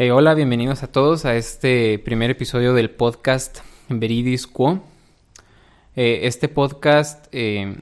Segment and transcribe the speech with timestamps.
[0.00, 4.80] Eh, hola, bienvenidos a todos a este primer episodio del podcast Veridis Quo.
[5.96, 7.78] Eh, este podcast eh,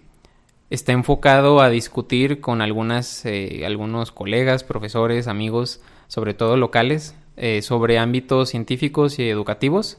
[0.71, 3.25] está enfocado a discutir con algunas,
[3.67, 7.15] algunos colegas, profesores, amigos, sobre todo locales,
[7.61, 9.99] sobre ámbitos científicos y educativos,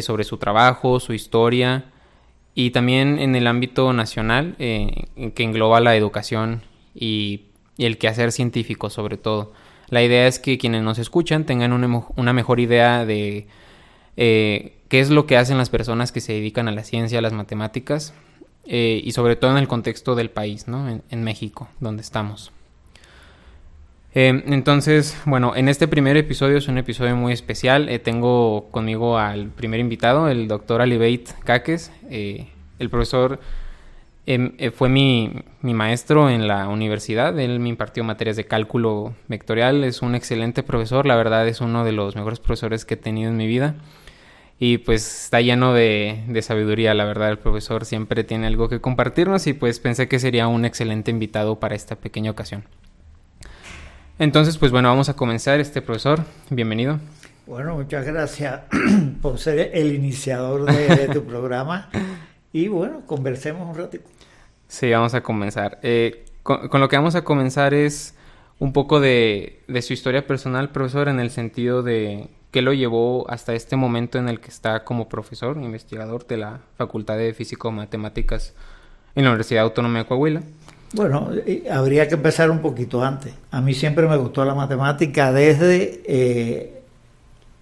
[0.00, 1.84] sobre su trabajo, su historia
[2.56, 7.42] y también en el ámbito nacional que engloba la educación y,
[7.76, 9.52] y el quehacer científico sobre todo.
[9.88, 13.46] La idea es que quienes nos escuchan tengan una, mejor idea de
[14.16, 17.22] eh, qué es lo que hacen las personas que se dedican a la ciencia, a
[17.22, 18.12] las matemáticas,
[18.64, 21.00] eh, y sobre todo en el contexto del país, ¿no?
[21.08, 22.50] En, México, donde estamos.
[24.14, 27.88] Eh, entonces, bueno, en este primer episodio es un episodio muy especial.
[28.02, 33.38] tengo conmigo al primer invitado, el doctor Alibeit Caques, el profesor
[34.28, 40.02] eh, fue mi, maestro en la universidad, él me impartió materias de cálculo vectorial, es
[40.02, 43.36] un excelente profesor, la verdad es uno de los mejores profesores que he tenido en
[43.36, 43.76] mi vida.
[44.58, 47.28] Y pues está lleno de, sabiduría, la verdad.
[47.28, 51.60] El profesor siempre tiene algo que compartirnos y pues pensé que sería un excelente invitado
[51.60, 52.64] para esta pequeña ocasión.
[54.18, 55.60] Entonces pues bueno, vamos a comenzar.
[55.60, 56.98] Este profesor, bienvenido.
[57.46, 58.62] Bueno, muchas gracias
[59.22, 61.90] por ser el iniciador de, tu programa.
[62.50, 64.15] Y bueno, conversemos un ratito.
[64.68, 65.78] Sí, vamos a comenzar.
[65.82, 68.14] Eh, con, lo que vamos a comenzar es
[68.58, 73.54] un poco de, su historia personal, profesor, en el sentido de qué lo llevó hasta
[73.54, 78.54] este momento en el que está como profesor, investigador de la Facultad de Físico-Matemáticas
[79.14, 80.42] en la Universidad Autónoma de Coahuila.
[80.92, 81.30] Bueno,
[81.70, 83.34] habría que empezar un poquito antes.
[83.50, 86.82] A mí siempre me gustó la matemática desde eh,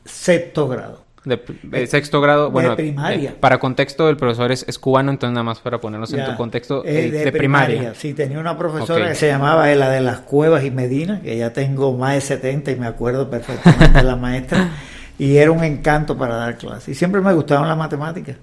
[0.04, 3.30] sexto grado de, sexto grado, bueno, primaria.
[3.30, 6.84] Eh, para contexto, el profesor es, cubano, entonces nada más para ponernos en tu contexto
[6.84, 7.94] eh, de, primaria.
[7.94, 11.52] Sí, tenía una profesora que se llamaba la de las Cuevas y Medina, que ya
[11.52, 14.70] tengo más de 70 y me acuerdo perfectamente de la maestra,
[15.18, 16.88] y era un encanto para dar clases.
[16.90, 18.36] Y siempre me gustaban las matemáticas.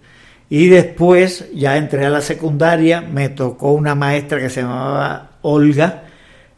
[0.50, 6.04] Y después ya entré a la secundaria, me tocó una maestra que se llamaba Olga,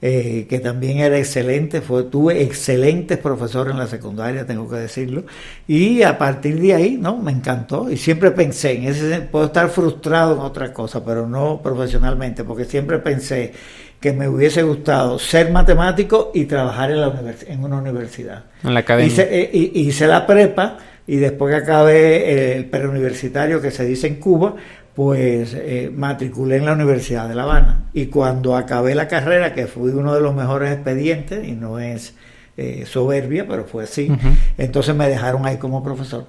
[0.05, 5.23] eh, que también era excelente, fue, tuve excelentes profesores en la secundaria, tengo que decirlo,
[5.65, 7.15] y a partir de ahí, ¿no?
[7.15, 11.61] Me encantó y siempre pensé, en ese puedo estar frustrado en otra cosa, pero no
[11.63, 13.53] profesionalmente, porque siempre pensé
[14.01, 17.13] que me hubiese gustado ser matemático y trabajar en, la
[17.47, 18.43] en una universidad.
[18.61, 19.07] En la academia.
[19.07, 24.15] Hice, eh, hice la prepa y después que acabé el preuniversitario que se dice en
[24.15, 24.55] Cuba,
[24.95, 27.85] pues eh, matriculé en la Universidad de La Habana.
[27.93, 32.13] Y cuando acabé la carrera, que fui uno de los mejores expedientes, y no es
[32.57, 34.11] eh, soberbia, pero fue así,
[34.57, 36.25] entonces me dejaron ahí como profesor.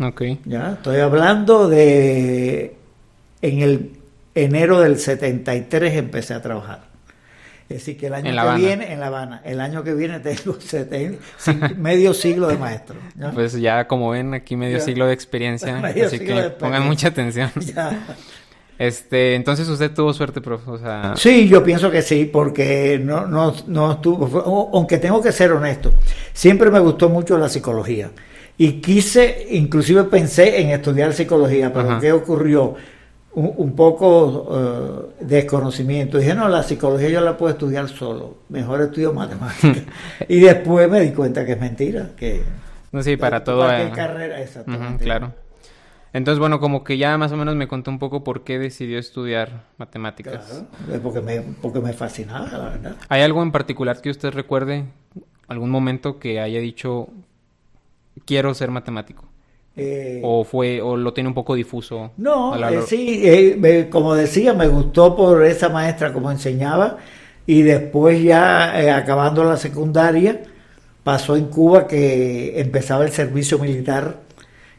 [0.00, 0.22] Ok.
[0.46, 2.76] Ya, estoy hablando de
[3.42, 3.90] en el
[4.34, 6.91] enero del 73 empecé a trabajar.
[7.68, 10.58] Es decir, que el año que viene, en La Habana, el año que viene tengo
[11.76, 12.96] medio siglo de maestro.
[13.34, 17.50] Pues ya, como ven, aquí medio siglo de experiencia, así que pongan mucha atención.
[18.78, 20.64] Este, entonces usted tuvo suerte, profe.
[21.14, 25.92] Sí, yo pienso que sí, porque no, no, no estuvo, aunque tengo que ser honesto,
[26.32, 28.10] siempre me gustó mucho la psicología.
[28.58, 32.74] Y quise, inclusive pensé en estudiar psicología, pero ¿qué ocurrió?
[33.34, 36.18] Un, poco uh, desconocimiento.
[36.18, 39.84] Dije, no, la psicología yo la puedo estudiar solo, mejor estudio matemáticas.
[40.28, 42.42] y después me di cuenta que es mentira, que...
[42.90, 43.60] No, sí, para todo...
[43.60, 45.04] Para carrera, exactamente.
[45.04, 45.32] claro.
[46.12, 48.98] Entonces, bueno, como que ya más o menos me contó un poco por qué decidió
[48.98, 50.64] estudiar matemáticas.
[51.02, 52.96] porque me, porque me fascinaba, la verdad.
[53.08, 54.84] ¿Hay algo en particular que usted recuerde,
[55.48, 57.08] algún momento que haya dicho,
[58.26, 59.31] quiero ser matemático?
[59.74, 64.52] Eh, o fue o lo tiene un poco difuso no eh, sí eh, como decía
[64.52, 66.98] me gustó por esa maestra como enseñaba.
[67.44, 70.42] Y después ya acabando la secundaria
[71.02, 74.20] pasó en Cuba que empezaba el servicio militar.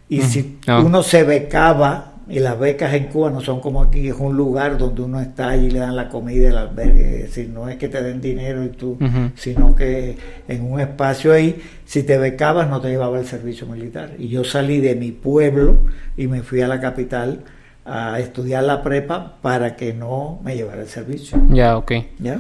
[0.08, 0.80] Y si ah.
[0.80, 4.78] uno se becaba y las becas en Cuba no son como aquí, es un lugar
[4.78, 7.90] donde uno está y le dan la comida y el albergue, es no es que
[7.90, 8.98] te den dinero y tú,
[9.36, 10.18] sino que
[10.48, 14.12] en un espacio ahí, si te becabas no te llevaba el servicio militar.
[14.18, 15.80] Y yo salí de mi pueblo
[16.16, 17.42] y me fui a la capital
[17.86, 21.38] a estudiar la prepa para que no me llevara el servicio.
[21.50, 21.92] Ya, ok.
[22.20, 22.40] ¿Ya?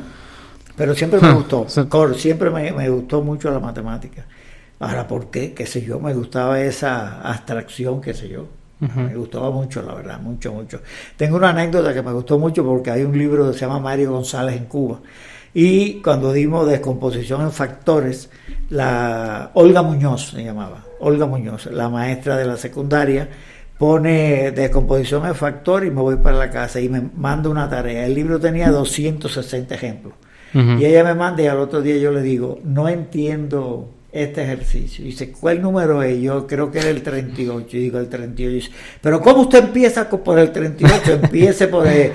[0.77, 1.67] Pero siempre me gustó,
[2.15, 4.25] siempre me, me gustó mucho la matemática.
[4.79, 5.53] Ahora, ¿por qué?
[5.53, 5.99] ¿Qué sé yo?
[5.99, 8.47] Me gustaba esa abstracción, qué sé yo.
[8.95, 10.81] Me gustaba mucho, la verdad, mucho, mucho.
[11.15, 14.11] Tengo una anécdota que me gustó mucho porque hay un libro que se llama Mario
[14.11, 14.99] González en Cuba.
[15.53, 18.29] Y cuando dimos descomposición en factores,
[18.69, 23.29] la Olga Muñoz se llamaba, Olga Muñoz, la maestra de la secundaria,
[23.77, 28.05] pone descomposición en factor y me voy para la casa y me manda una tarea.
[28.05, 30.13] El libro tenía 260 ejemplos.
[30.53, 35.03] Y ella me manda y al otro día yo le digo, no entiendo este ejercicio.
[35.03, 36.21] Y dice, ¿cuál número es?
[36.21, 37.77] Yo creo que era el 38.
[37.77, 38.51] Y digo, el 38.
[38.51, 38.71] Y dice,
[39.01, 41.13] pero ¿cómo usted empieza por el 38?
[41.13, 42.11] Empiece por el,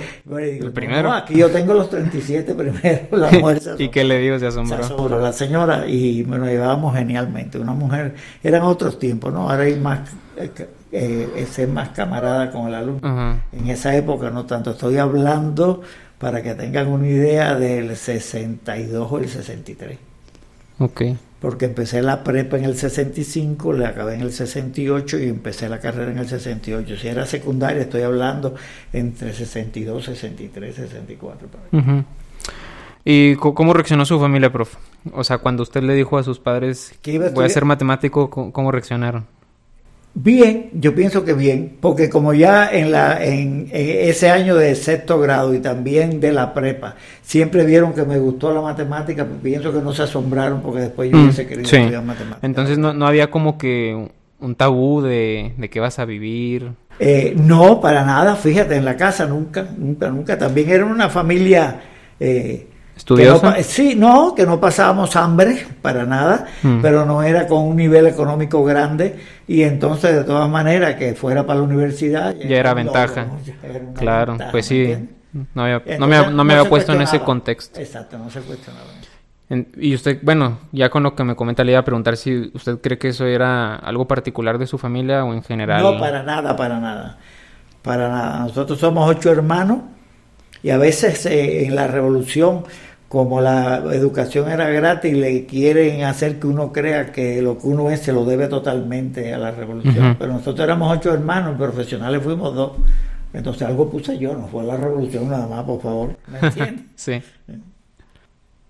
[0.72, 1.12] primero.
[1.12, 3.08] aquí yo tengo los 37 primero.
[3.10, 4.38] La mujer ¿Y qué le digo?
[4.38, 5.20] Se asombró.
[5.20, 7.58] La señora, y me lo llevábamos genialmente.
[7.58, 8.14] Una mujer,
[8.44, 9.50] eran otros tiempos, ¿no?
[9.50, 13.40] Ahora hay más, eh, eh ser más camarada con el alumno.
[13.52, 14.70] En esa época no tanto.
[14.70, 15.82] Estoy hablando,
[16.18, 19.98] para que tengan una idea, del 62 o el 63.
[20.78, 21.02] Ok
[21.40, 25.78] porque empecé la prepa en el 65, la acabé en el 68 y empecé la
[25.78, 26.96] carrera en el 68.
[26.96, 28.54] Si era secundaria, estoy hablando
[28.92, 31.48] entre 62, 63, 64.
[33.04, 34.74] ¿Y cómo reaccionó su familia, prof?
[35.12, 38.72] O sea, cuando usted le dijo a sus padres que voy a ser matemático, ¿cómo
[38.72, 39.37] reaccionaron?
[40.20, 45.20] Bien, yo pienso que bien, porque como ya en, la, en, ese año de sexto
[45.20, 49.72] grado y también de la prepa, siempre vieron que me gustó la matemática, pues pienso
[49.72, 52.42] que no se asombraron porque después yo mm, hubiese querido estudiar matemáticas.
[52.42, 54.08] Entonces no, no había como que
[54.40, 56.72] un tabú de, de que vas a vivir.
[56.98, 60.36] Eh, no, para nada, fíjate, en la casa nunca, nunca, nunca.
[60.36, 61.80] También era una familia...
[62.18, 62.67] Eh,
[62.98, 63.62] ¿Estudiosa?
[63.62, 66.80] sí, no, que no pasábamos hambre para nada, mm.
[66.82, 69.16] pero no era con un nivel económico grande
[69.46, 73.26] y entonces de todas maneras que fuera para la universidad ya, era ventaja.
[73.94, 74.96] claro, pues sí,
[75.54, 77.78] no, había, no, me, no me había puesto en ese contexto.
[77.78, 78.88] Exacto, no se cuestionaba.
[79.76, 82.80] y usted, bueno, ya con lo que me comenta le iba a preguntar si usted
[82.80, 85.82] cree que eso era algo particular de su familia o en general.
[85.82, 87.16] No, para nada, para nada.
[87.80, 88.40] Para nada.
[88.40, 89.82] Nosotros somos ocho hermanos
[90.62, 92.64] y a veces eh, en la revolución
[93.08, 97.90] como la educación era gratis, le quieren hacer que uno crea que lo que uno
[97.90, 100.16] es se lo debe totalmente a la revolución.
[100.18, 102.72] Pero nosotros éramos ocho hermanos, profesionales fuimos dos.
[103.32, 106.16] Entonces algo puse yo, no fue la revolución nada más, por favor.
[106.28, 106.84] ¿Me entiendes?
[106.96, 107.22] sí.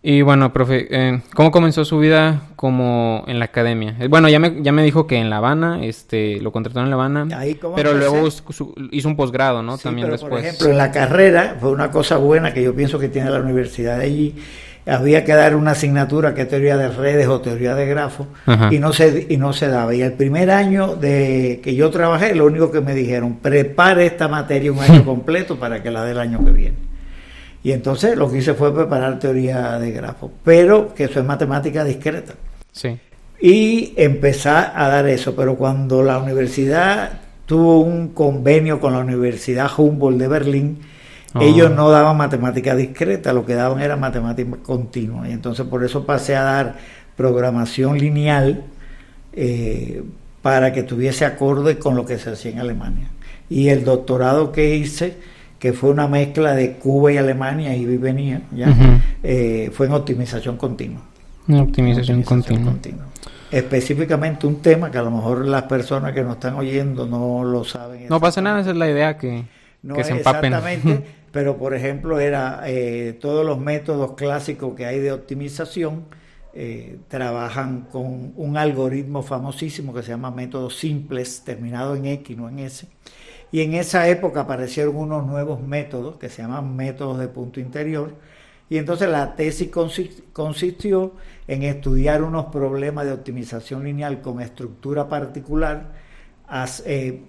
[0.00, 3.96] Y bueno, profe, eh, ¿cómo comenzó su vida como en la academia?
[3.98, 6.90] Eh, bueno, ya me, ya me dijo que en La Habana, este, lo contrataron en
[6.90, 7.26] La Habana,
[7.74, 8.28] pero luego
[8.92, 9.76] hizo un posgrado, ¿no?
[9.76, 10.30] También después.
[10.30, 13.40] Por ejemplo, en la carrera fue una cosa buena que yo pienso que tiene la
[13.40, 14.34] universidad de allí.
[14.86, 18.26] Había que dar una asignatura que es teoría de redes o teoría de grafos
[18.70, 19.94] y no se y no se daba.
[19.94, 24.28] Y el primer año de que yo trabajé, lo único que me dijeron, prepare esta
[24.28, 26.87] materia un año completo para que la dé el año que viene.
[27.62, 31.84] Y entonces lo que hice fue preparar teoría de grafos, pero que eso es matemática
[31.84, 32.34] discreta.
[32.72, 32.98] Sí.
[33.40, 39.70] Y empezar a dar eso, pero cuando la universidad tuvo un convenio con la Universidad
[39.76, 40.78] Humboldt de Berlín,
[41.34, 41.40] ah.
[41.42, 45.28] ellos no daban matemática discreta, lo que daban era matemática continua.
[45.28, 46.76] Y entonces por eso pasé a dar
[47.16, 48.64] programación lineal
[49.32, 50.02] eh,
[50.42, 53.08] para que tuviese acorde con lo que se hacía en Alemania.
[53.50, 55.16] Y el doctorado que hice
[55.58, 58.74] que fue una mezcla de Cuba y Alemania, y venía, ¿ya?
[59.22, 61.02] Eh, fue en optimización continua.
[61.48, 62.76] Optimización, continua.
[63.50, 67.64] Específicamente un tema que a lo mejor las personas que nos están oyendo no lo
[67.64, 68.06] saben.
[68.08, 69.44] No pasa nada, esa es la idea que,
[69.94, 70.52] que se empapen.
[70.52, 76.04] Exactamente, pero por ejemplo era eh, todos los métodos clásicos que hay de optimización
[76.54, 82.48] eh, trabajan con un algoritmo famosísimo que se llama métodos simples, terminado en X, no
[82.48, 82.86] en S
[83.50, 88.14] y en esa época aparecieron unos nuevos métodos que se llaman métodos de punto interior.
[88.70, 89.70] Y entonces la tesis
[90.32, 91.12] consistió
[91.46, 95.92] en estudiar unos problemas de optimización lineal con estructura particular,
[96.84, 97.22] eh,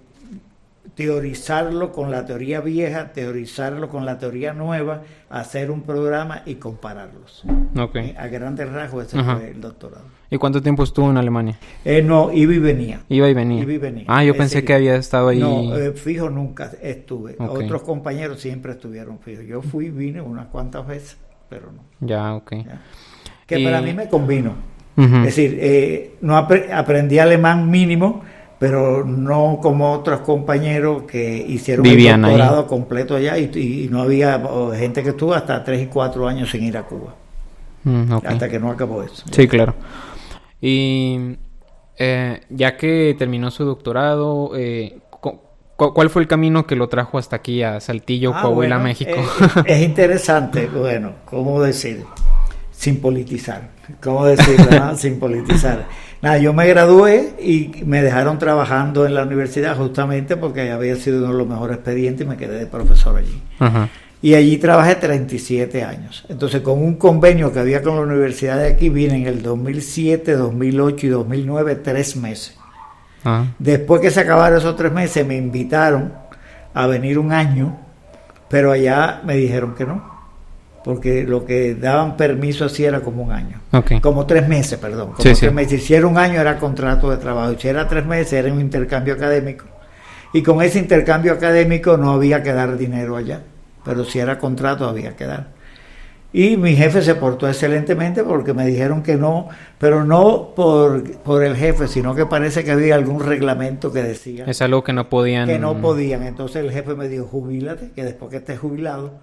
[0.94, 7.44] teorizarlo con la teoría vieja, teorizarlo con la teoría nueva, hacer un programa y compararlos.
[7.74, 8.14] Okay.
[8.18, 10.19] A grandes rasgos ese fue el doctorado.
[10.32, 11.58] ¿Y cuánto tiempo estuvo en Alemania?
[11.84, 13.00] Eh, no, iba y venía.
[13.08, 13.62] Iba y venía.
[13.62, 14.04] Iba y venía.
[14.06, 15.40] Ah, yo pensé que había estado ahí.
[15.40, 17.34] No, eh, fijo nunca estuve.
[17.38, 19.44] Otros compañeros siempre estuvieron fijos.
[19.44, 21.16] Yo fui y vine unas cuantas veces,
[21.48, 21.82] pero no.
[22.06, 22.52] Ya, ok.
[23.46, 24.54] Que para mí me convino.
[24.96, 28.22] Es decir, eh, no aprendí alemán mínimo,
[28.58, 34.40] pero no como otros compañeros que hicieron un doctorado completo allá y, no había
[34.76, 37.14] gente que estuvo hasta tres y cuatro años sin ir a Cuba.
[37.82, 39.24] Mm, hasta que no acabó eso.
[39.30, 39.74] Sí, claro.
[40.60, 41.36] Y
[41.96, 44.98] eh, ya que terminó su doctorado, eh,
[45.76, 49.10] ¿cuál fue el camino que lo trajo hasta aquí a Saltillo, ah, Coahuila, México?
[49.10, 52.04] Eh, es interesante, bueno, ¿cómo decir?
[52.72, 53.68] Sin politizar.
[54.02, 54.96] ¿Cómo decirlo?
[54.96, 55.86] Sin politizar.
[56.22, 61.18] Nada, yo me gradué y me dejaron trabajando en la universidad justamente porque había sido
[61.18, 63.42] uno de los mejores expedientes y me quedé de profesor allí.
[64.22, 66.26] Y allí trabajé 37 años.
[66.28, 70.36] Entonces, con un convenio que había con la universidad de aquí, vine en el 2007,
[70.36, 72.56] 2008 y 2009, tres meses.
[73.24, 73.46] Ah.
[73.58, 76.12] Después que se acabaron esos tres meses, me invitaron
[76.74, 77.78] a venir un año,
[78.48, 80.10] pero allá me dijeron que no.
[80.84, 83.60] porque lo que daban permiso así era como un año.
[84.00, 85.12] Como tres meses, perdón.
[85.12, 85.84] Como Sí, tres meses.
[85.84, 89.14] Si era un año era contrato de trabajo, si era tres meses era un intercambio
[89.14, 89.66] académico.
[90.32, 93.42] Y con ese intercambio académico no había que dar dinero allá,
[93.84, 95.48] pero si era contrato había que dar.
[96.32, 101.42] Y mi jefe se portó excelentemente porque me dijeron que no, pero no por, por
[101.42, 105.08] el jefe, sino que parece que había algún reglamento que decía Es algo que no
[105.08, 105.48] podían...
[105.48, 106.22] que no podían.
[106.22, 109.14] Entonces el jefe me dijo, jubílate, que después que estés jubilado,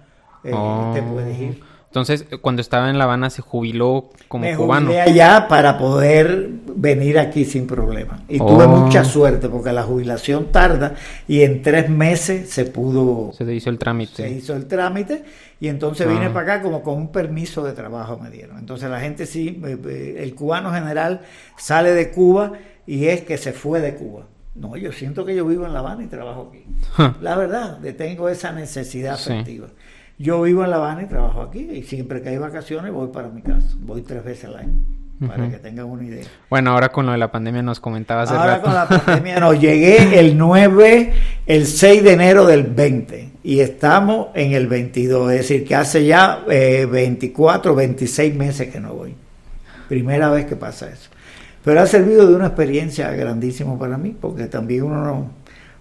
[0.44, 0.90] eh, Oh.
[0.94, 1.60] te puedes ir.
[1.88, 4.86] Entonces, cuando estaba en La Habana se jubiló como me cubano.
[4.86, 8.22] jubilé allá para poder venir aquí sin problema.
[8.28, 8.68] Y tuve Oh.
[8.68, 10.94] mucha suerte porque la jubilación tarda
[11.26, 14.14] y en tres meses se pudo, Se hizo el trámite.
[14.22, 15.24] se hizo el trámite
[15.60, 16.10] y entonces Ah.
[16.10, 18.58] vine para acá como con un permiso de trabajo me dieron.
[18.58, 21.22] Entonces la gente sí, eh, eh, el cubano general
[21.56, 22.52] sale de Cuba
[22.86, 24.26] y es que se fue de Cuba.
[24.54, 26.64] No, yo siento que yo vivo en La Habana y trabajo aquí.
[27.22, 29.32] La verdad, tengo esa necesidad Sí.
[30.18, 33.28] Yo vivo en La Habana y trabajo aquí y siempre que hay vacaciones voy para
[33.28, 33.76] mi casa.
[33.80, 34.72] Voy tres veces al año
[35.26, 36.24] para que tengan una idea.
[36.48, 38.64] Bueno, ahora con lo de la pandemia nos comentaba hace Ahora rato.
[38.64, 41.12] con la pandemia no, llegué el 9,
[41.46, 46.04] el 6 de enero del 20 y estamos en el 22, es decir, que hace
[46.04, 49.14] ya eh, 24, 26 meses que no voy.
[49.88, 51.10] Primera vez que pasa eso.
[51.64, 55.30] Pero ha servido de una experiencia grandísima para mí, porque también uno no,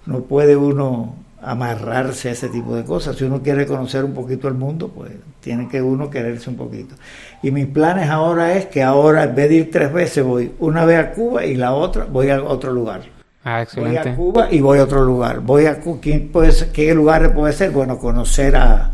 [0.06, 3.16] no puede uno amarrarse a ese tipo de cosas.
[3.16, 6.96] Si uno quiere conocer un poquito el mundo, pues tiene que uno quererse un poquito.
[7.44, 10.84] Y mis planes ahora es que ahora en vez de ir tres veces voy una
[10.86, 13.02] vez a Cuba y la otra voy a otro lugar.
[13.44, 14.10] Ah, Voy excelente.
[14.10, 15.40] a Cuba y voy a otro lugar.
[15.40, 17.72] Voy a ¿quién puede ser- ¿Qué lugares puede ser?
[17.72, 18.92] Bueno, conocer a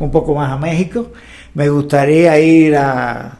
[0.00, 1.12] un poco más a México.
[1.54, 3.38] Me gustaría ir a,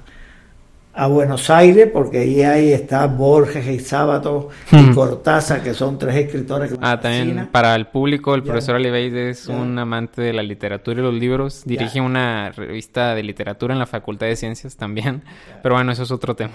[0.94, 4.94] a Buenos Aires porque ahí, ahí está Borges y Sábato y Hmm.
[4.94, 7.46] Cortázar, que son tres escritores que me Ah, también fascinan.
[7.48, 8.46] para el público, el Ya.
[8.48, 9.54] profesor Oliveira es Ya.
[9.56, 11.62] un amante de la literatura y los libros.
[11.64, 15.22] Dirige una revista de literatura en la Facultad de Ciencias también.
[15.62, 16.54] Pero bueno, eso es otro tema.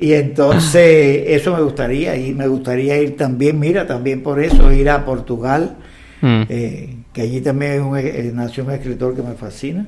[0.00, 4.90] Y entonces eso me gustaría y me gustaría ir también, mira, también por eso ir
[4.90, 5.76] a Portugal,
[6.20, 6.42] Mm.
[6.48, 9.86] eh, que allí también hay un, eh, nació un escritor que me fascina.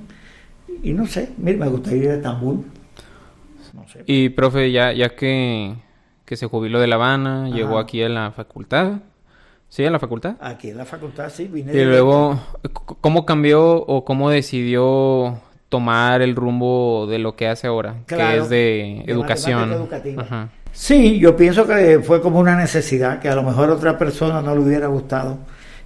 [0.82, 2.64] Y no sé, mira, me gustaría ir a Estambul.
[3.86, 4.02] No sé.
[4.06, 5.74] Y profe, ya, ya que,
[6.24, 7.54] que se jubiló de La Habana, Ajá.
[7.54, 8.94] llegó aquí a la facultad.
[9.68, 10.36] ¿Sí, a la facultad?
[10.40, 11.72] Aquí en la facultad sí vine.
[11.72, 12.38] Y luego,
[13.00, 17.96] ¿cómo cambió o cómo decidió tomar el rumbo de lo que hace ahora?
[18.06, 19.60] que Claro, es de, de educación.
[19.70, 20.22] matemática educativa.
[20.22, 20.48] Ajá.
[20.72, 24.40] Sí, yo pienso que fue como una necesidad que a lo mejor a otra persona
[24.42, 25.38] no le hubiera gustado,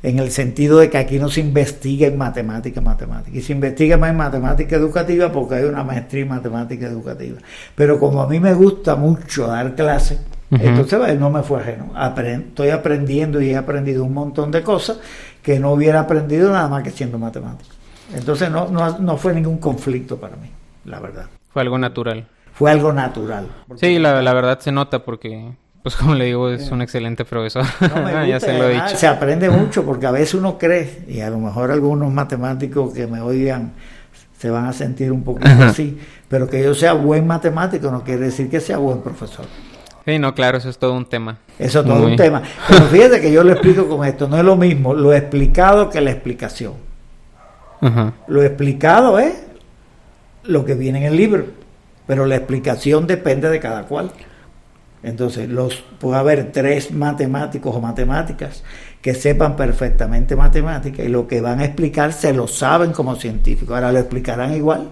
[0.03, 3.97] en el sentido de que aquí no se investiga en matemática, matemática, y se investiga
[3.97, 7.39] más en matemática educativa porque hay una maestría en matemática educativa.
[7.75, 11.93] Pero como a mí me gusta mucho dar clases, entonces no me fue ajeno.
[12.17, 14.99] Estoy aprendiendo y he aprendido un montón de cosas
[15.43, 17.75] que no hubiera aprendido nada más que siendo matemático.
[18.15, 20.51] Entonces no, no, no fue ningún conflicto para mí,
[20.85, 21.27] la verdad.
[21.53, 22.27] Fue algo natural.
[22.53, 23.49] Fue algo natural.
[23.77, 25.53] Sí, la, la verdad se nota porque,
[25.83, 27.65] pues como le digo, es un excelente profesor.
[27.81, 28.97] No me ya se lo he dicho.
[28.97, 33.07] Se aprende mucho porque a veces uno cree, y a lo mejor algunos matemáticos que
[33.07, 33.73] me oigan
[34.39, 35.69] se van a sentir un poquito Ajá.
[35.69, 39.45] así, pero que yo sea buen matemático no quiere decir que sea buen profesor.
[40.07, 41.39] Sí, no, claro, eso es todo un tema.
[41.59, 42.43] Eso es todo Muy- un tema.
[42.67, 46.01] Pero fíjate que yo lo explico con esto, no es lo mismo lo explicado que
[46.01, 46.73] la explicación.
[47.83, 48.13] Ajá.
[48.29, 49.35] Lo explicado es
[50.45, 51.45] lo que viene en el libro,
[52.07, 54.11] pero la explicación depende de cada cual.
[55.03, 58.63] Entonces, los puede haber tres matemáticos o matemáticas
[59.01, 63.75] que sepan perfectamente matemática y lo que van a explicar se lo saben como científicos.
[63.75, 64.91] Ahora lo explicarán igual.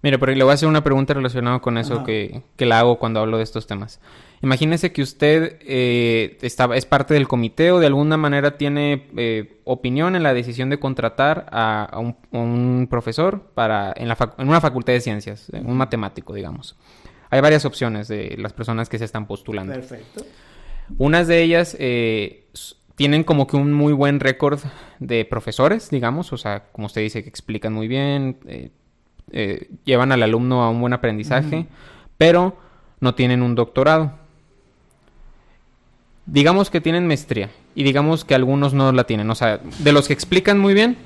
[0.00, 3.00] Mire, pero le voy a hacer una pregunta relacionada con eso que, que la hago
[3.00, 4.00] cuando hablo de estos temas.
[4.40, 9.58] Imagínese que usted eh, está- es parte del comité o de alguna manera tiene eh,
[9.64, 14.16] opinión en la decisión de contratar a, a un, a un profesor para en, la
[14.38, 16.76] en una facultad de ciencias, un matemático, digamos.
[17.30, 19.74] Hay varias opciones de las personas que se están postulando.
[19.74, 20.24] Perfecto.
[20.96, 22.46] Unas de ellas eh,
[22.98, 24.60] tienen como que un muy buen récord
[24.98, 28.70] de profesores, digamos, o sea, como usted dice, que explican muy bien, eh,
[29.30, 31.66] eh, llevan al alumno a un buen aprendizaje,
[32.16, 32.56] pero
[33.00, 34.12] no tienen un doctorado.
[36.26, 40.08] Digamos que tienen maestría y digamos que algunos no la tienen, o sea, de los
[40.08, 40.96] que explican muy bien,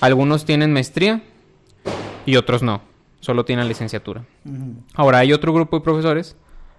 [0.00, 1.22] algunos tienen maestría
[2.26, 2.82] y otros no,
[3.22, 4.24] solo tienen licenciatura.
[4.94, 6.36] Ahora, hay otro grupo de profesores,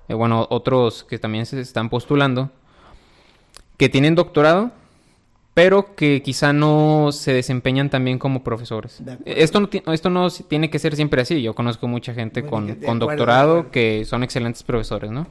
[0.09, 2.51] eh, bueno, otros que también se están postulando,
[3.77, 4.71] que tienen doctorado,
[5.53, 9.01] pero que quizá no se desempeñan también como profesores.
[9.23, 11.41] Esto no, esto no tiene que ser siempre así.
[11.41, 15.27] Yo conozco mucha gente Bueno, con, con acuerdo, doctorado que son excelentes profesores, ¿no?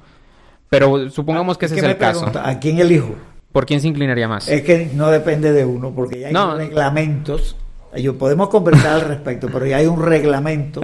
[0.70, 2.26] Pero supongamos que ese ¿Qué es el caso.
[2.42, 3.14] ¿A quién elijo?
[3.52, 4.48] ¿Por quién se inclinaría más?
[4.48, 6.56] Es que no depende de uno, porque ya hay No.
[6.56, 7.56] reglamentos
[7.96, 10.80] Yo podemos conversar al respecto, pero ya hay un reglamento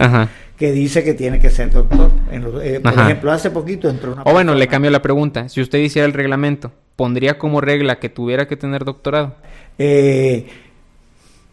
[0.57, 2.11] que dice que tiene que ser doctor.
[2.31, 4.23] Eh, por ejemplo, hace poquito entró una.
[4.25, 5.49] O bueno, le cambio la pregunta.
[5.49, 9.37] Si usted hiciera el reglamento, ¿pondría como regla que tuviera que tener doctorado?
[9.79, 10.47] Eh,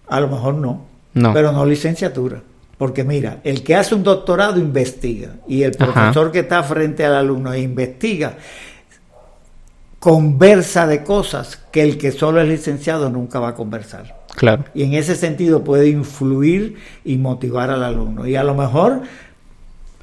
[0.08, 1.34] a lo mejor no, no.
[1.34, 2.42] Pero no licenciatura.
[2.78, 7.16] Porque mira, el que hace un doctorado investiga y el profesor que está frente al
[7.16, 8.36] alumno e investiga
[10.00, 14.25] conversa de cosas que el que solo es licenciado nunca va a conversar.
[14.36, 14.66] Claro.
[14.74, 18.28] Y en ese sentido puede influir y motivar al alumno.
[18.28, 19.02] Y a lo mejor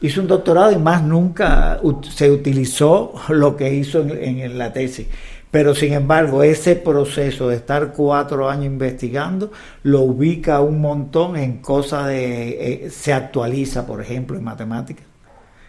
[0.01, 1.81] hizo un doctorado y más nunca
[2.15, 5.07] se utilizó lo que hizo en, la tesis.
[5.51, 11.59] Pero sin embargo, ese proceso de estar cuatro años investigando lo ubica un montón en
[11.59, 12.85] cosas de...
[12.87, 15.05] Eh, se actualiza, por ejemplo, en matemáticas.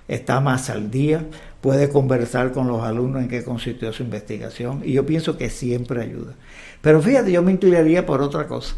[0.07, 1.25] Está más al día,
[1.63, 4.81] puede conversar con los alumnos en qué consistió su investigación.
[4.83, 6.33] Y yo pienso que siempre ayuda.
[6.81, 8.75] Pero fíjate, yo me inclinaría por otra cosa,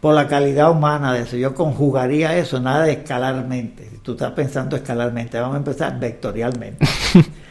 [0.00, 1.36] por la calidad humana de eso.
[1.36, 3.90] Yo conjugaría eso, nada de escalarmente.
[3.90, 6.86] Si tú estás pensando escalarmente, vamos a empezar vectorialmente.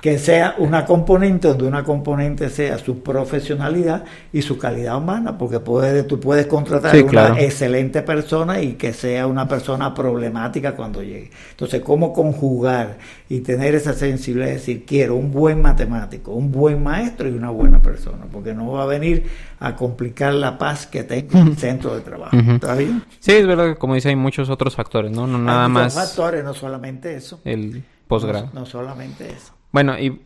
[0.00, 5.60] que sea una componente donde una componente sea su profesionalidad y su calidad humana, porque
[5.60, 11.02] puede, tú puedes contratar a una excelente persona y que sea una persona problemática cuando
[11.02, 11.30] llegue.
[11.50, 12.96] Entonces, ¿cómo conjugar
[13.28, 17.50] y tener esa sensibilidad de decir, quiero un buen matemático, un buen maestro y una
[17.50, 18.24] buena persona?
[18.32, 19.26] Porque no va a venir
[19.58, 22.36] a complicar la paz que tengo en el centro de trabajo.
[22.36, 23.02] ¿Está bien?
[23.18, 25.26] Sí, es verdad que como dice, hay muchos otros factores, ¿no?
[25.26, 25.94] No nada más.
[25.94, 27.40] factores, no solamente eso.
[27.44, 28.48] El posgrado.
[28.54, 29.59] no solamente eso.
[29.72, 30.20] Bueno, y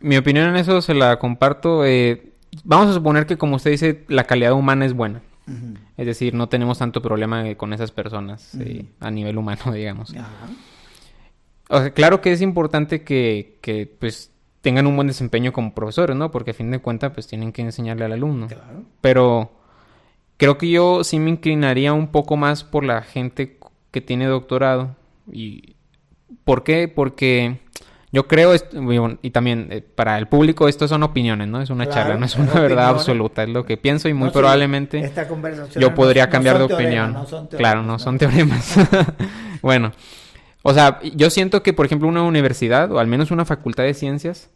[0.00, 1.84] mi opinión en eso se la comparto.
[1.84, 2.32] Eh,
[2.64, 5.22] vamos a suponer que, como usted dice, la calidad humana es buena.
[5.96, 10.12] Es decir, no tenemos tanto problema con esas personas eh, a nivel humano, digamos.
[11.68, 16.16] O sea, claro que es importante que, que, pues, tengan un buen desempeño como profesores,
[16.16, 16.32] ¿no?
[16.32, 18.48] Porque a fin de cuentas, pues, tienen que enseñarle al alumno.
[19.00, 19.52] Pero
[20.36, 23.58] creo que yo sí me inclinaría un poco más por la gente
[23.92, 24.96] que tiene doctorado.
[25.30, 25.76] ¿Y
[26.44, 26.88] por qué?
[26.88, 27.60] Porque
[28.16, 28.54] yo creo,
[29.20, 31.60] y también eh, para el público, esto son opiniones, ¿no?
[31.60, 35.12] Es una charla, no es una verdad absoluta, es lo que pienso y muy probablemente
[35.78, 37.14] yo podría cambiar de opinión.
[37.58, 38.74] claro, no son teoremas.
[39.60, 39.92] bueno,
[40.62, 43.92] o sea, yo siento que, por ejemplo, una universidad, o al menos una facultad de
[43.92, 44.48] ciencias,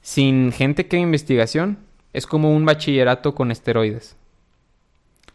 [0.00, 1.78] sin gente que investigación,
[2.12, 4.16] es como un bachillerato con esteroides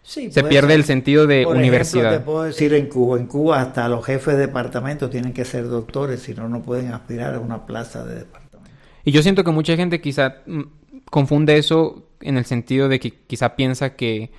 [0.04, 2.14] se pierde el sentido de universidad.
[2.14, 5.46] Ejemplo, te puedo decir en Cuba, en Cuba hasta los jefes de departamento tienen que
[5.46, 8.70] ser doctores, si no, no pueden aspirar a una plaza de departamento.
[9.04, 10.62] Y yo siento que mucha gente quizá mm,
[11.10, 14.32] confunde eso en el sentido de que quizá piensa que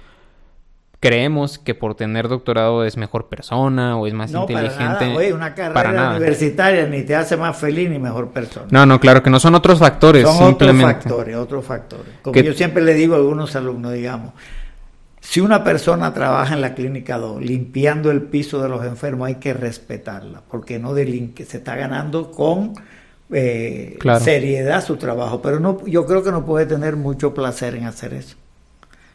[1.02, 4.76] creemos que por tener doctorado es mejor persona o es más inteligente.
[4.76, 5.16] Para nada.
[5.16, 8.66] Oye, una carrera universitaria ni te hace más feliz ni mejor persona.
[8.70, 10.22] No, no, claro que no son otros factores.
[10.22, 12.12] Son otros factores, otros factores.
[12.22, 14.32] Como yo siempre le digo a algunos alumnos, digamos,
[15.22, 19.36] si una persona trabaja en la clínica 2 limpiando el piso de los enfermos, hay
[19.36, 22.74] que respetarla, porque no delinque, se está ganando con
[23.30, 27.84] eh, seriedad su trabajo, pero no, yo creo que no puede tener mucho placer en
[27.84, 28.36] hacer eso.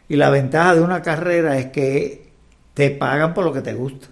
[0.07, 2.29] Y la ventaja de una carrera es que
[2.73, 4.07] te pagan por lo que te gusta.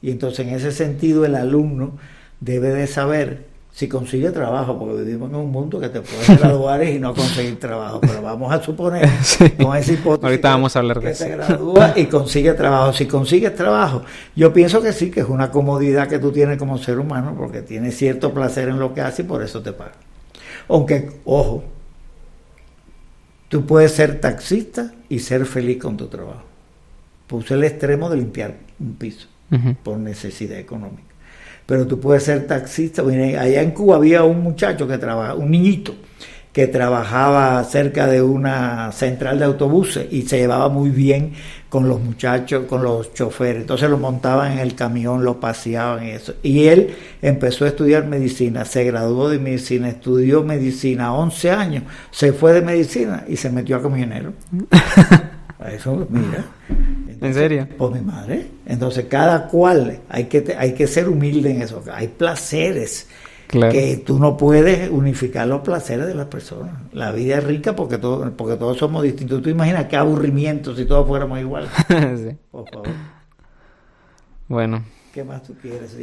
[0.00, 1.98] Y entonces en ese sentido el alumno
[2.40, 3.49] debe de saber
[3.80, 7.58] si consigue trabajo, porque vivimos en un mundo que te puedes graduar y no conseguir
[7.58, 9.08] trabajo, pero vamos a suponer
[9.62, 11.24] con esa hipótesis Ahorita vamos a hablar de eso.
[11.24, 12.92] te gradúa y consigue trabajo.
[12.92, 14.02] Si consigues trabajo,
[14.36, 17.62] yo pienso que sí, que es una comodidad que tú tienes como ser humano, porque
[17.62, 19.94] tienes cierto placer en lo que haces y por eso te pagan.
[20.68, 21.64] Aunque, ojo,
[23.48, 26.42] tú puedes ser taxista y ser feliz con tu trabajo.
[27.26, 29.26] Puse el extremo de limpiar un piso
[29.82, 31.09] por necesidad económica
[31.70, 33.02] pero tú puedes ser taxista.
[33.02, 35.94] Allá en Cuba había un muchacho que trabajaba, un niñito,
[36.52, 41.32] que trabajaba cerca de una central de autobuses y se llevaba muy bien
[41.68, 43.60] con los muchachos, con los choferes.
[43.60, 46.34] Entonces lo montaban en el camión, lo paseaban y eso.
[46.42, 52.32] Y él empezó a estudiar medicina, se graduó de medicina, estudió medicina 11 años, se
[52.32, 54.32] fue de medicina y se metió a camionero.
[55.72, 56.46] Eso, mira.
[57.20, 57.68] ¿En serio?
[57.76, 58.46] Por mi madre.
[58.66, 61.82] Entonces, cada cual, hay que, hay que ser humilde en eso.
[61.92, 63.06] Hay placeres
[63.48, 66.72] que tú no puedes unificar los placeres de las personas.
[66.92, 69.42] La vida es rica porque, todo, porque todos somos distintos.
[69.42, 71.70] Tú imaginas qué aburrimiento si todos fuéramos iguales.
[71.88, 72.36] sí.
[72.50, 72.88] Por favor.
[74.48, 74.84] Bueno.
[75.12, 75.96] ¿Qué más tú quieres,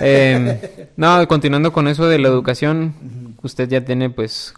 [0.00, 4.52] eh, no, continuando con eso de la educación, usted ya tiene pues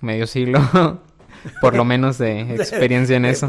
[0.00, 0.60] medio siglo
[1.60, 3.48] por lo menos de experiencia en eso.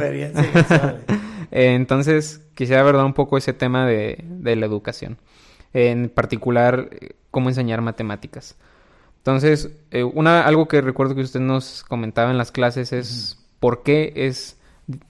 [1.51, 5.17] Eh, entonces, quisiera abordar un poco ese tema de, la educación.
[5.73, 6.89] En particular,
[7.31, 8.55] cómo enseñar matemáticas.
[9.17, 13.83] Entonces, eh, una, algo que recuerdo que usted nos comentaba en las clases es por
[13.83, 14.59] qué es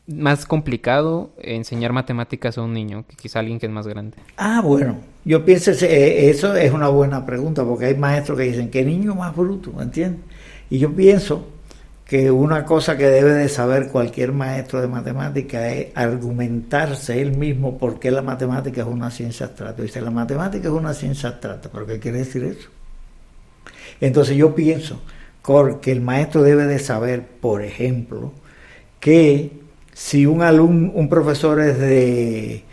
[0.07, 4.17] más complicado enseñar matemáticas a un niño que quizá alguien que es más grande?
[4.37, 8.69] Ah, bueno, yo pienso eh, eso es una buena pregunta porque hay maestros que dicen
[8.69, 10.21] que niño más bruto, ¿me entiendes?
[10.69, 11.47] Y yo pienso
[12.09, 17.77] que una cosa que debe de saber cualquier maestro de matemática es argumentarse él mismo
[17.77, 19.83] por qué la matemática es una ciencia abstracta.
[19.83, 22.69] Dice, la matemática es una ciencia abstracta, pero ¿qué quiere decir eso?
[24.01, 24.99] Entonces yo pienso
[25.83, 28.33] que el maestro debe de saber, por ejemplo,
[28.99, 29.51] que
[29.93, 32.63] si un alumno, un profesor es de,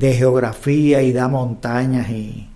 [0.00, 2.50] geografía y da montañas y,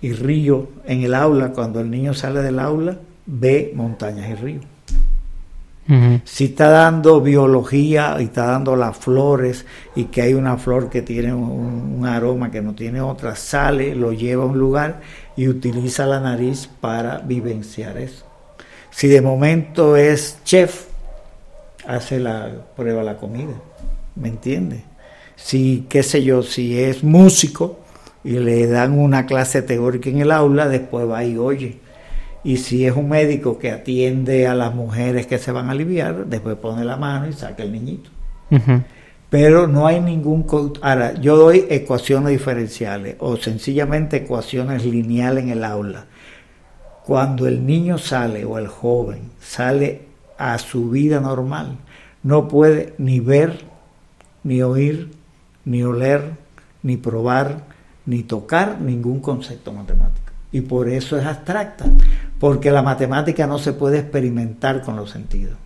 [0.00, 4.71] y ríos en el aula, cuando el niño sale del aula, ve montañas y ríos
[6.24, 9.66] si está dando biología y está dando las flores
[9.96, 14.12] y que hay una flor que tiene un, aroma que no tiene otra, sale, lo
[14.12, 15.00] lleva a un lugar
[15.36, 18.24] y utiliza la nariz para vivenciar eso.
[18.90, 20.86] Si de momento es chef,
[21.86, 23.54] hace la prueba la comida,
[24.14, 24.84] ¿me entiende?
[25.36, 27.80] Si, qué sé yo, si es músico
[28.22, 31.80] y le dan una clase teórica en el aula, después va y oye
[32.44, 36.26] y si es un médico que atiende a las mujeres que se van a aliviar,
[36.26, 38.10] después pone la mano y saca el niñito.
[39.30, 40.44] Pero no hay ningún...
[40.82, 46.06] Ahora, yo doy ecuaciones diferenciales o sencillamente ecuaciones lineales en el aula.
[47.06, 50.02] Cuando el niño sale o el joven sale
[50.36, 51.78] a su vida normal,
[52.22, 53.60] no puede ni ver,
[54.44, 55.10] ni oír,
[55.64, 56.32] ni oler,
[56.82, 57.64] ni probar,
[58.04, 60.21] ni tocar ningún concepto matemático.
[60.52, 61.86] Y por eso es abstracta,
[62.38, 65.56] porque la matemática no se puede experimentar con los sentidos.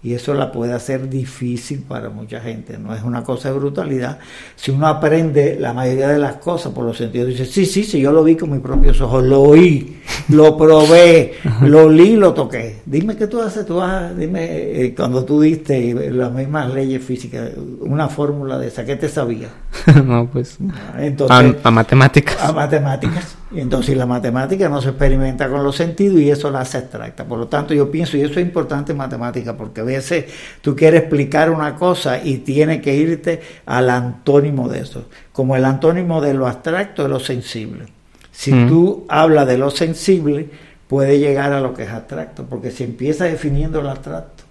[0.00, 2.78] Y eso la puede hacer difícil para mucha gente.
[2.78, 4.20] No es una cosa de brutalidad.
[4.54, 8.00] Si uno aprende la mayoría de las cosas por los sentidos, dice, sí, sí, sí,
[8.00, 12.82] yo lo vi con mis propios ojos, lo oí, lo probé, lo olí, lo toqué.
[12.86, 14.44] Dime qué tú haces, tú vas, dime,
[14.84, 19.48] eh, cuando tú diste las mismas leyes físicas, una fórmula de esa, ¿qué te sabía?
[20.04, 20.58] no, pues.
[20.96, 22.36] Entonces, a, matemáticas.
[22.40, 23.36] A matemáticas.
[23.50, 27.24] Y entonces la matemática no se experimenta con los sentidos y eso la hace abstracta.
[27.24, 30.26] Por lo tanto, yo pienso, y eso es importante en matemática, porque a veces
[30.60, 35.06] tú quieres explicar una cosa y tienes que irte al antónimo de eso.
[35.32, 37.86] Como el antónimo de lo abstracto es lo sensible.
[38.30, 38.68] Si mm.
[38.68, 40.50] tú hablas de lo sensible,
[40.86, 44.44] puede llegar a lo que es abstracto, porque si empiezas definiendo lo abstracto,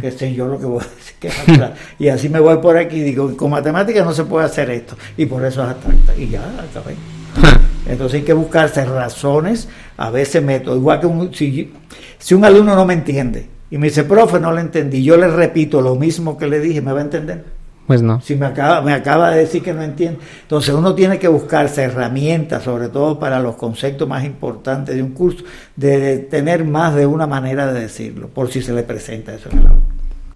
[0.00, 1.78] que sé yo lo que voy a decir que es abstracto.
[1.98, 4.96] y así me voy por aquí y digo, con matemática no se puede hacer esto,
[5.16, 6.16] y por eso es abstracta.
[6.16, 6.96] Y ya, acabé.
[7.86, 10.78] Entonces hay que buscarse razones, a veces métodos.
[10.78, 11.72] Igual que un, si,
[12.18, 15.28] si, un alumno no me entiende y me dice, profe, no le entendí, yo le
[15.28, 17.44] repito lo mismo que le dije, ¿me va a entender?
[17.86, 18.20] Pues no.
[18.22, 20.18] Si me acaba, me acaba de decir que no entiende.
[20.42, 25.12] Entonces uno tiene que buscarse herramientas, sobre todo para los conceptos más importantes de un
[25.12, 25.44] curso,
[25.76, 29.58] de, tener más de una manera de decirlo, por si se le presenta eso en
[29.58, 29.82] el aula.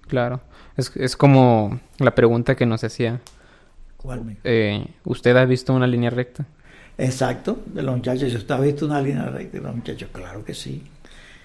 [0.06, 0.40] Claro.
[0.76, 3.20] Es, es como la pregunta que nos hacía.
[3.96, 4.36] ¿Cuál?
[4.44, 6.46] Eh, ¿Usted ha visto una línea recta?
[6.98, 8.34] Exacto, de los muchachos.
[8.34, 10.08] ¿Usted ha visto una línea recta de los muchachos?
[10.12, 10.82] Claro que sí.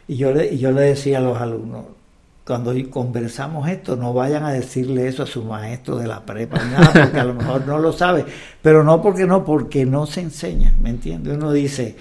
[0.08, 1.86] Y yo le, y yo le decía a los alumnos,
[2.46, 6.92] cuando conversamos esto, no vayan a decirle eso a su maestro de la prepa, nada,
[6.92, 8.26] porque a lo mejor no lo sabe,
[8.62, 11.32] pero no porque no, porque no se enseña, ¿me entiende?
[11.34, 11.96] Uno dice,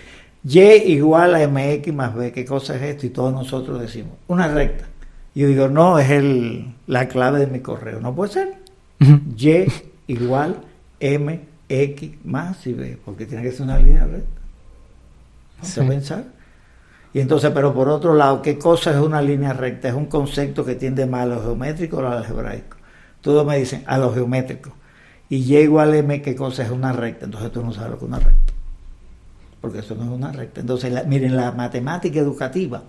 [0.45, 3.07] Y igual a MX más B, ¿qué cosa es esto?
[3.07, 4.87] Y todos nosotros decimos, una recta.
[5.35, 8.55] Y yo digo, no, es el, la clave de mi correo, no puede ser.
[9.37, 9.67] Y
[10.09, 10.57] igual
[10.99, 14.41] M X más y B, porque tiene que ser una línea recta.
[15.63, 16.25] ¿Se pensar?
[17.15, 19.89] Y entonces, pero por otro lado, ¿qué cosa es una línea recta?
[19.89, 22.77] Es un concepto que tiende más a lo geométrico o a lo algebraico.
[23.21, 24.73] Todos me dicen a lo geométrico.
[25.29, 27.25] Y Y igual M, ¿qué cosa es una recta?
[27.25, 28.53] Entonces tú no sabes lo que es una recta.
[29.61, 30.61] Porque eso no es una recta.
[30.61, 32.83] Entonces, miren, la matemática educativa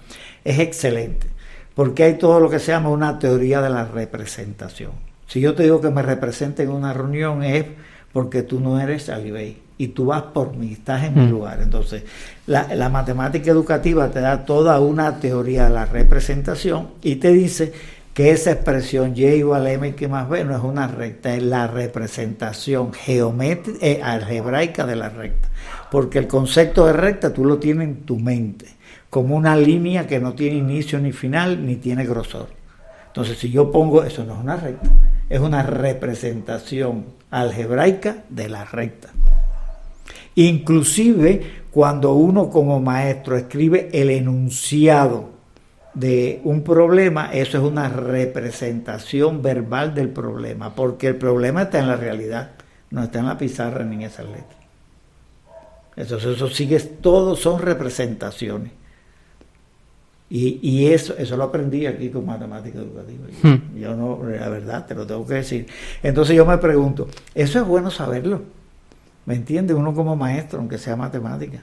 [0.43, 1.27] es excelente.
[1.75, 4.91] Porque hay todo lo que se llama una teoría de la representación.
[5.27, 7.65] Si yo te digo que me representen en una reunión es
[8.13, 11.30] porque tú no eres Alibey y tú vas por mí, estás en mi mm.
[11.30, 11.60] lugar.
[11.62, 12.04] Entonces,
[12.45, 17.73] la, matemática educativa te da toda una teoría de la representación y te dice
[18.13, 21.41] que esa expresión Y igual a M que más B no es una recta, es
[21.41, 25.49] la representación geométrica, eh, algebraica de la recta.
[25.89, 28.67] Porque el concepto de recta tú lo tienes en tu mente,
[29.10, 32.49] como una línea que no tiene inicio ni final, ni tiene grosor.
[33.08, 34.89] Entonces, si yo pongo, eso no es una recta,
[35.29, 39.09] es una representación algebraica de la recta.
[40.36, 45.29] Inclusive cuando uno como maestro escribe el enunciado
[45.93, 51.88] de un problema, eso es una representación verbal del problema, porque el problema está en
[51.88, 52.51] la realidad,
[52.89, 54.57] no está en la pizarra ni en esas letras.
[55.95, 58.71] Eso, eso sigue, todo son representaciones.
[60.35, 63.27] Y, y eso, eso lo aprendí aquí con matemática educativa.
[63.43, 63.77] Hmm.
[63.79, 65.67] Yo no, la verdad, te lo tengo que decir.
[66.01, 68.41] Entonces yo me pregunto, ¿eso es bueno saberlo?
[69.27, 69.77] ¿Me entiendes?
[69.77, 71.59] Uno como maestro, aunque sea matemática.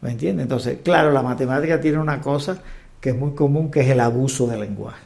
[0.00, 0.42] ¿Me entiendes?
[0.42, 2.60] Entonces, claro, la matemática tiene una cosa
[3.00, 5.04] que es muy común, que es el abuso del lenguaje.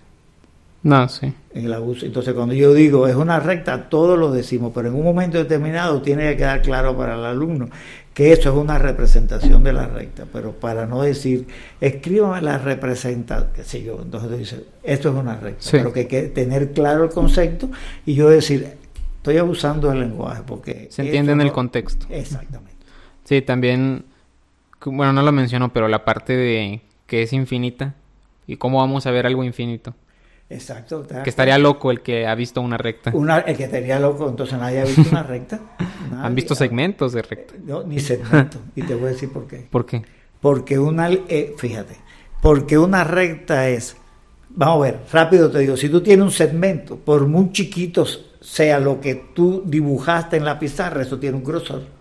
[0.82, 1.30] No, sí.
[1.52, 2.06] El abuso.
[2.06, 6.00] Entonces, cuando yo digo es una recta, todos lo decimos, pero en un momento determinado
[6.00, 7.68] tiene que quedar claro para el alumno
[8.14, 11.48] que eso es una representación de la recta, pero para no decir,
[11.80, 16.00] escríbame la representa, qué sé yo, entonces tú dices, esto es una recta, pero que
[16.00, 17.70] hay que tener claro el concepto
[18.06, 18.76] y yo decir,
[19.16, 20.86] estoy abusando del lenguaje porque...
[20.90, 22.06] Se entiende en el contexto.
[22.08, 22.76] Exactamente.
[23.24, 24.04] Sí, también,
[24.84, 27.94] bueno, no lo menciono, pero la parte de que es infinita
[28.46, 29.94] y cómo vamos a ver algo infinito.
[30.50, 31.06] Exacto.
[31.06, 33.10] Que estaría loco el que ha visto una recta.
[33.14, 35.60] Una, el que estaría loco, entonces nadie ha visto una recta.
[36.22, 37.54] Han visto segmentos de recta.
[37.64, 38.60] No, ni segmentos.
[38.76, 39.66] y te voy a decir por qué.
[39.70, 40.02] ¿Por qué?
[40.40, 41.96] Porque una, eh, fíjate,
[42.42, 43.96] porque una recta es,
[44.50, 48.78] vamos a ver, rápido te digo, si tú tienes un segmento, por muy chiquitos sea
[48.78, 51.93] lo que tú dibujaste en la pizarra, eso tiene un grosor.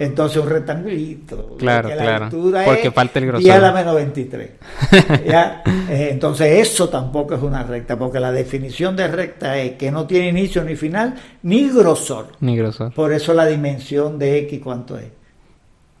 [0.00, 1.56] Entonces un rectangulito.
[1.58, 2.30] Claro, claro.
[2.64, 3.46] Porque falta el grosor.
[3.46, 4.50] Y a la menos 23.
[5.26, 5.62] ¿Ya?
[5.90, 10.06] Eh, entonces eso tampoco es una recta, porque la definición de recta es que no
[10.06, 12.28] tiene inicio ni final, ni grosor.
[12.40, 12.94] Ni grosor.
[12.94, 15.08] Por eso la dimensión de X, ¿cuánto es?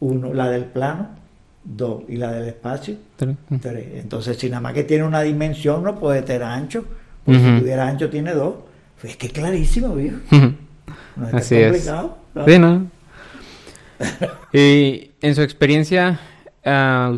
[0.00, 1.10] Uno, la del plano,
[1.62, 3.36] dos, y la del espacio, tres.
[3.96, 6.86] Entonces, si nada más que tiene una dimensión, no puede tener ancho,
[7.22, 8.54] porque si tuviera ancho tiene dos.
[8.98, 10.16] Pues es que es clarísimo, viejo.
[11.16, 12.16] No es Así complicado.
[12.34, 12.44] Es.
[12.46, 12.99] Sí, ¿no?
[14.52, 16.20] y en su experiencia,
[16.64, 17.16] uh,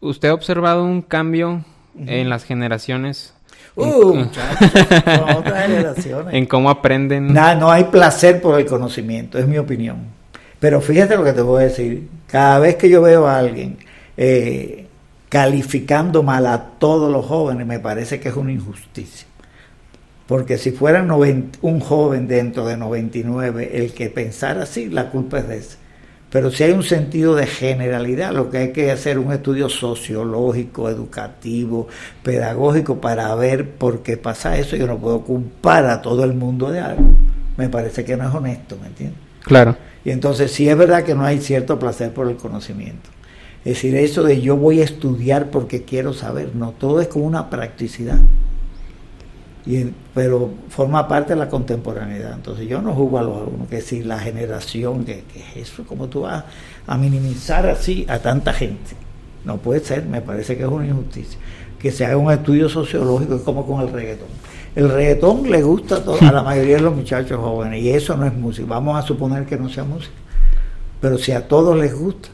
[0.00, 1.64] ¿usted ha observado un cambio
[1.96, 3.34] en las generaciones?
[3.76, 4.70] Uh, muchachos,
[5.36, 6.34] otras generaciones.
[6.34, 7.32] En cómo aprenden.
[7.32, 9.96] Nada, no hay placer por el conocimiento, es mi opinión.
[10.60, 12.08] Pero fíjate lo que te voy a decir.
[12.28, 13.78] Cada vez que yo veo a alguien
[14.16, 14.86] eh,
[15.28, 19.26] calificando mal a todos los jóvenes, me parece que es una injusticia.
[20.26, 25.48] Porque si fuera un joven dentro de 99 el que pensara así, la culpa es
[25.48, 25.83] de ese.
[26.34, 29.68] Pero si hay un sentido de generalidad, lo que hay que hacer es un estudio
[29.68, 31.86] sociológico, educativo,
[32.24, 34.74] pedagógico para ver por qué pasa eso.
[34.74, 37.04] Yo no puedo culpar a todo el mundo de algo.
[37.56, 39.20] Me parece que no es honesto, ¿me entiendes?
[39.44, 39.76] Claro.
[40.04, 43.10] Y entonces sí es verdad que no hay cierto placer por el conocimiento.
[43.64, 47.26] Es decir, eso de yo voy a estudiar porque quiero saber, no, todo es como
[47.26, 48.18] una practicidad
[50.12, 52.34] pero forma parte de la contemporaneidad.
[52.34, 56.08] Entonces yo no juzgo a los alumnos, que si la generación, que, es eso, como
[56.08, 56.44] tú vas
[56.86, 58.96] a minimizar así a tanta gente.
[59.44, 61.38] No puede ser, me parece que es una injusticia.
[61.78, 64.28] Que se haga un estudio sociológico, es como con el reggaetón.
[64.74, 68.26] El reggaetón le gusta a, a la mayoría de los muchachos jóvenes y eso no
[68.26, 68.66] es música.
[68.68, 70.14] Vamos a suponer que no sea música.
[71.00, 72.28] Pero si a todos les gusta,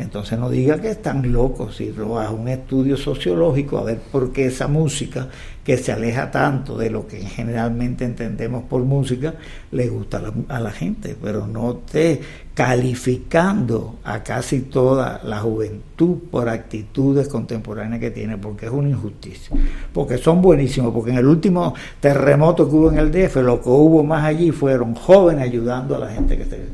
[0.00, 4.32] entonces no diga que están locos, si lo hace un estudio sociológico a ver por
[4.32, 5.28] qué esa música
[5.64, 9.34] que se aleja tanto de lo que generalmente entendemos por música
[9.72, 12.20] le gusta a la, gente, pero no te
[12.54, 19.54] calificando a casi toda la juventud por actitudes contemporáneas que tiene, porque es una injusticia,
[19.92, 23.68] porque son buenísimos, porque en el último terremoto que hubo en el DF, lo que
[23.68, 26.68] hubo más allí fueron jóvenes ayudando a la gente que se...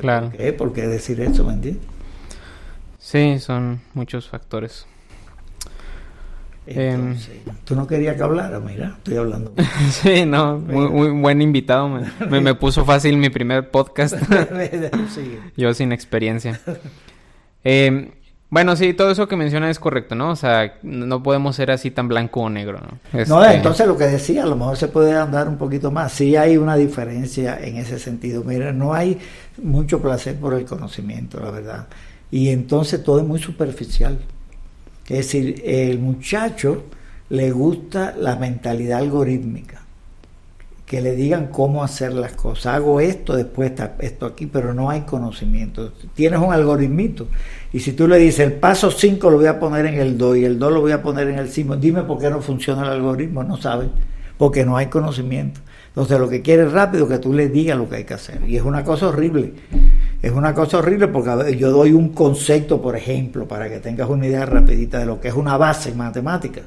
[0.00, 0.28] claro.
[0.28, 0.52] ¿por qué?
[0.52, 1.97] ¿Por qué decir eso, me entiendes?
[3.10, 4.84] Sí, son muchos factores.
[6.66, 7.16] Em,
[7.64, 9.54] tú no querías que hablara, mira, estoy hablando.
[9.90, 11.88] sí, no, muy, buen invitado.
[11.88, 14.14] Me, me, puso fácil mi primer podcast.
[15.56, 16.60] Yo sin experiencia.
[17.64, 18.10] Em,
[18.50, 20.32] bueno, sí, todo eso que menciona es correcto, ¿no?
[20.32, 23.24] O sea, no podemos ser así tan blanco o negro, ¿no?
[23.26, 26.12] No, este entonces lo que decía, a lo mejor se puede andar un poquito más.
[26.12, 28.44] Sí hay una diferencia en ese sentido.
[28.44, 29.18] Mira, no hay
[29.62, 31.86] mucho placer por el conocimiento, la verdad
[32.30, 34.18] y entonces todo es muy superficial.
[35.08, 36.84] Es decir, el muchacho
[37.30, 39.82] le gusta la mentalidad algorítmica,
[40.84, 42.74] que le digan cómo hacer las cosas.
[42.74, 45.92] Hago esto, después está esto aquí, pero no hay conocimiento.
[46.14, 47.28] Tienes un algoritmito
[47.72, 50.36] y si tú le dices el paso 5 lo voy a poner en el 2
[50.38, 52.82] y el 2 lo voy a poner en el 5, dime por qué no funciona
[52.82, 53.90] el algoritmo, no saben,
[54.36, 55.60] porque no hay conocimiento.
[55.98, 58.48] Entonces lo que quiere es rápido que tú le digas lo que hay que hacer.
[58.48, 59.52] Y es una cosa horrible.
[60.22, 64.28] Es una cosa horrible porque yo doy un concepto, por ejemplo, para que tengas una
[64.28, 66.60] idea rapidita de lo que es una base en matemática.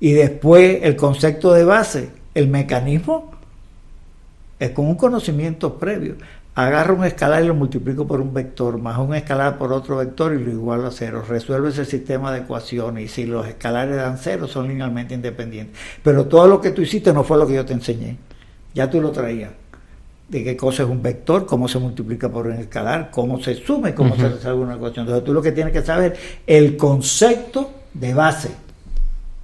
[0.00, 3.30] Y después el concepto de base, el mecanismo,
[4.58, 6.16] es con un conocimiento previo.
[6.56, 10.34] Agarro un escalar y lo multiplico por un vector, más un escalar por otro vector
[10.34, 11.22] y lo igualo a cero.
[11.28, 15.78] Resuelve ese sistema de ecuaciones y si los escalares dan cero son linealmente independientes.
[16.02, 18.18] Pero todo lo que tú hiciste no fue lo que yo te enseñé.
[18.74, 19.50] Ya tú lo traías
[20.32, 23.90] de qué cosa es un vector, cómo se multiplica por un escalar, cómo se suma
[23.90, 25.04] y cómo se resuelve una ecuación.
[25.04, 28.50] Entonces tú lo que tienes que saber el concepto de base,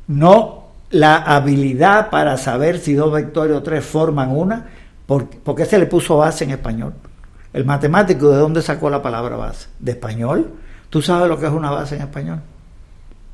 [0.06, 4.66] no la habilidad para saber si dos vectores o tres forman una,
[5.04, 6.94] ¿por, qué se le puso base en español?
[7.52, 9.68] El matemático, ¿de dónde sacó la palabra base?
[9.78, 10.52] ¿De español?
[10.88, 12.40] ¿Tú sabes lo que es una base en español?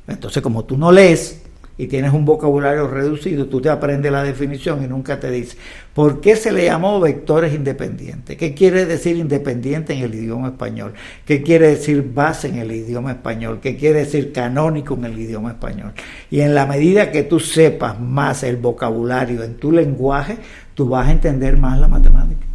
[0.07, 1.44] Entonces, como tú no lees,
[1.77, 5.57] y tienes un vocabulario reducido, tú te aprendes la definición y nunca te dice,
[5.93, 8.37] ¿por qué se le llamó vectores independientes?
[8.37, 10.93] ¿Qué quiere decir independiente en el idioma español?
[11.25, 13.59] ¿Qué quiere decir base en el idioma español?
[13.61, 15.91] ¿Qué quiere decir canónico en el idioma español?
[16.31, 20.37] Y en la medida que tú sepas más el vocabulario en tu lenguaje,
[20.75, 22.45] tú vas a entender más la matemática.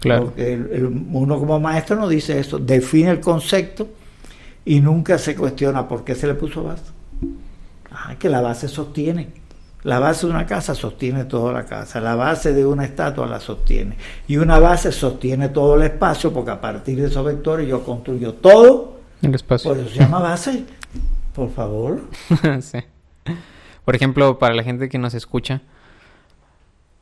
[0.00, 0.24] Claro.
[0.24, 0.58] Porque
[1.12, 3.88] uno como maestro no dice eso, define el concepto
[4.64, 6.82] y nunca se cuestiona por qué se le puso base.
[7.94, 9.42] Ah, que la base sostiene.
[9.84, 13.40] La base de una casa sostiene toda la casa, la base de una estatua la
[13.40, 13.96] sostiene.
[14.28, 18.34] Y una base sostiene todo el espacio porque a partir de esos vectores yo construyo
[18.34, 19.00] todo.
[19.22, 19.70] El espacio.
[19.70, 20.64] Por eso se llama base.
[21.34, 22.00] Por favor.
[22.60, 22.78] sí.
[23.84, 25.62] Por ejemplo, para la gente que nos escucha,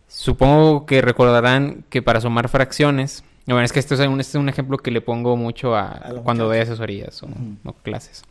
[0.09, 4.41] supongo que recordarán que para sumar fracciones, bueno, es que este es un, este es
[4.41, 8.23] un ejemplo que le pongo mucho a, cuando doy asesorías o clases.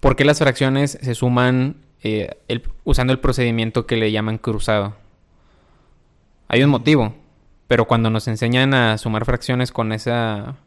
[0.00, 4.94] ¿Por qué las fracciones se suman eh, usando el procedimiento que le llaman cruzado?
[6.48, 7.14] Hay un motivo,
[7.66, 10.12] pero cuando nos enseñan a sumar fracciones con ese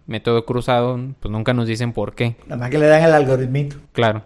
[0.05, 2.35] método cruzado, pues nunca nos dicen por qué.
[2.47, 3.77] Nada más que le dan el algoritmito.
[3.93, 4.23] Claro.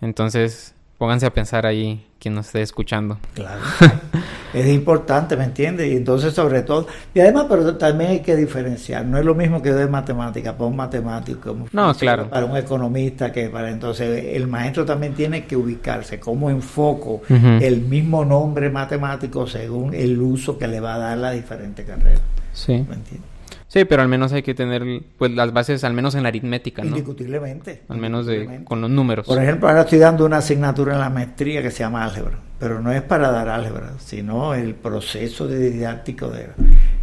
[0.00, 3.18] Entonces, pónganse a pensar ahí quien nos esté escuchando.
[3.34, 3.60] Claro.
[4.54, 5.92] es importante, ¿me entiendes?
[5.92, 9.04] Y entonces, sobre todo, y además, pero también hay que diferenciar.
[9.04, 12.30] No es lo mismo que de matemática para un matemático, no, claro.
[12.30, 17.82] para un economista, que para entonces el maestro también tiene que ubicarse, cómo enfoco el
[17.82, 22.20] mismo nombre matemático según el uso que le va a dar la diferente carrera.
[22.52, 22.72] Sí.
[22.88, 23.33] ¿Me entiendes?
[23.74, 26.82] Sí, pero al menos hay que tener pues las bases, al menos en la aritmética,
[26.82, 26.90] ¿no?
[26.90, 27.82] Indiscutiblemente.
[27.88, 29.26] Al menos de, con los números.
[29.26, 32.80] Por ejemplo, ahora estoy dando una asignatura en la maestría que se llama álgebra, pero
[32.80, 36.50] no es para dar álgebra, sino el proceso de didáctico de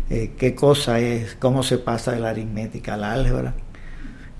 [0.10, 3.54] eh, qué cosa es, cómo se pasa de la aritmética a la álgebra,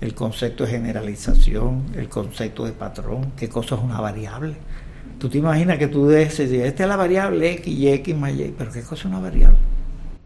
[0.00, 4.54] el concepto de generalización, el concepto de patrón, qué cosa es una variable.
[5.18, 8.54] Tú te imaginas que tú dices, esta es la variable x y x más y,
[8.56, 9.58] pero qué cosa es una variable.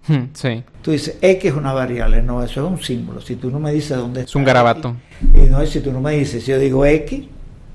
[0.09, 0.63] Hmm, sí.
[0.83, 3.21] Tú dices, X es una variable, no, eso es un símbolo.
[3.21, 4.31] Si tú no me dices dónde está.
[4.31, 4.97] Es un garabato.
[5.35, 7.25] y no, si tú no me dices, si yo digo X,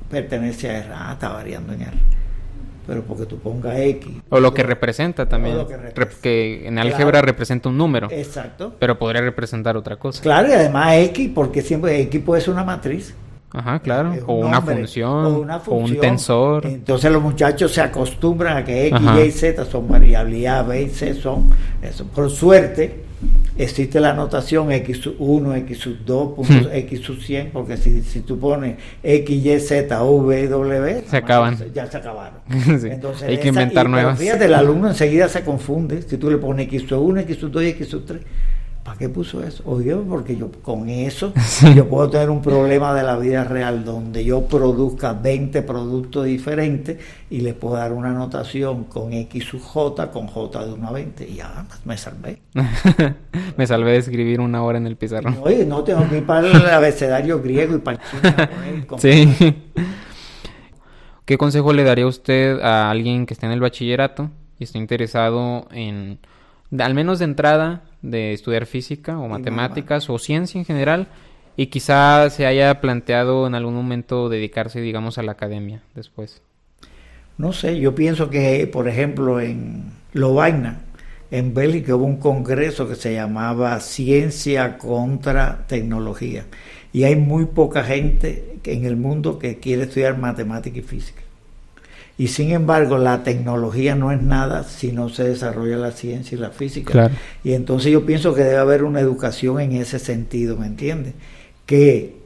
[0.09, 0.89] pertenece a R.
[0.93, 1.91] Ah, está variando en R.
[2.87, 4.11] Pero porque tú pongas X.
[4.29, 5.57] O lo que representa también.
[6.21, 8.07] que, en álgebra representa un número.
[8.11, 8.75] Exacto.
[8.79, 10.21] Pero podría representar otra cosa.
[10.21, 13.13] Claro, y además X, porque siempre X puede ser una matriz.
[13.53, 14.15] Ajá, claro.
[14.27, 16.65] O, una función, o, un tensor.
[16.65, 20.83] Entonces los muchachos se acostumbran a que X, Y, Z son variables, y A, B
[20.83, 21.49] y C son
[21.81, 22.05] eso.
[22.05, 23.03] Por suerte
[23.57, 25.17] existe la notación X1,
[25.67, 31.57] X2, X 100, porque si, si tú pones X, Y, Z, V, W, se acaban.
[31.73, 32.39] Ya se acabaron.
[32.49, 34.17] Entonces, Hay que inventar nuevas.
[34.17, 38.19] Fíjate, el alumno enseguida se confunde si tú le pones X1, X2 y X3
[38.83, 39.61] ¿Para qué puso eso?
[39.67, 41.33] Oye, porque yo con eso
[41.75, 46.97] yo puedo tener un problema de la vida real donde yo produzca 20 productos diferentes
[47.29, 50.91] y le puedo dar una anotación con X sub J con J de 1 a
[50.91, 52.41] 20 y ya me salvé.
[53.57, 55.37] me salvé de escribir una hora en el pizarrón.
[55.43, 58.97] Oye, no tengo que ir para el abecedario griego y para el chino.
[58.97, 59.55] sí.
[61.25, 65.67] ¿Qué consejo le daría usted a alguien que esté en el bachillerato y esté interesado
[65.71, 66.19] en,
[66.77, 71.07] al menos de entrada, de estudiar física o matemáticas o ciencia en general
[71.55, 76.41] y quizá se haya planteado en algún momento dedicarse, digamos, a la academia después.
[77.37, 80.81] No sé, yo pienso que, por ejemplo, en Lovaina,
[81.31, 86.45] en Bélgica hubo un congreso que se llamaba Ciencia contra Tecnología
[86.93, 91.21] y hay muy poca gente en el mundo que quiere estudiar matemática y física.
[92.21, 96.39] Y sin embargo, la tecnología no es nada si no se desarrolla la ciencia y
[96.39, 97.10] la física.
[97.43, 101.15] Y entonces yo pienso que debe haber una educación en ese sentido, ¿me entiende?
[101.65, 102.17] Que,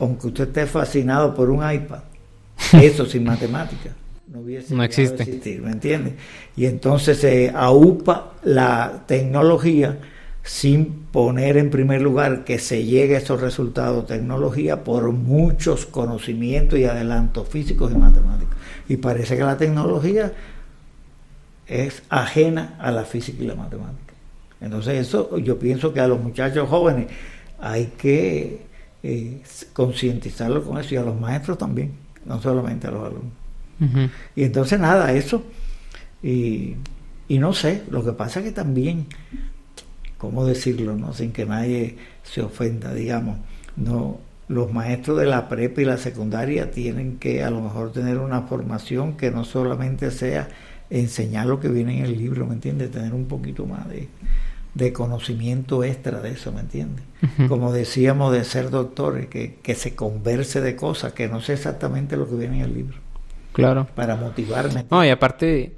[0.00, 2.00] aunque usted esté fascinado por un iPad,
[2.72, 3.94] eso sin matemática
[4.26, 5.22] no hubiese no existe.
[5.22, 6.16] existir, ¿me entiende?
[6.56, 10.00] Y entonces se aupa la tecnología
[10.42, 15.86] sin poner en primer lugar que se llegue a esos resultados de tecnología por muchos
[15.86, 18.56] conocimientos y adelantos físicos y matemáticos.
[18.92, 20.34] Y parece que la tecnología
[21.66, 24.12] es ajena a la física y la matemática.
[24.60, 27.06] Entonces eso yo pienso que a los muchachos jóvenes
[27.58, 28.66] hay que
[29.02, 29.40] eh,
[29.72, 31.92] concientizarlos con eso y a los maestros también,
[32.26, 34.10] no solamente a los alumnos.
[34.36, 35.42] Y entonces nada, eso.
[36.22, 36.74] Y,
[37.28, 39.06] y no sé, lo que pasa es que también,
[40.18, 40.96] ¿cómo decirlo?
[40.96, 43.38] no Sin que nadie se ofenda, digamos,
[43.74, 44.20] no
[44.52, 48.42] los maestros de la prepa y la secundaria tienen que a lo mejor tener una
[48.42, 50.48] formación que no solamente sea
[50.90, 52.90] enseñar lo que viene en el libro, ¿me entiendes?
[52.90, 54.08] Tener un poquito más de,
[54.74, 57.02] de conocimiento extra de eso, ¿me entiendes?
[57.48, 62.18] Como decíamos de ser doctores, que, que se converse de cosas, que no sé exactamente
[62.18, 62.98] lo que viene en el libro.
[63.52, 63.86] Claro.
[63.94, 64.84] Para motivarme.
[64.90, 65.72] No, y aparte,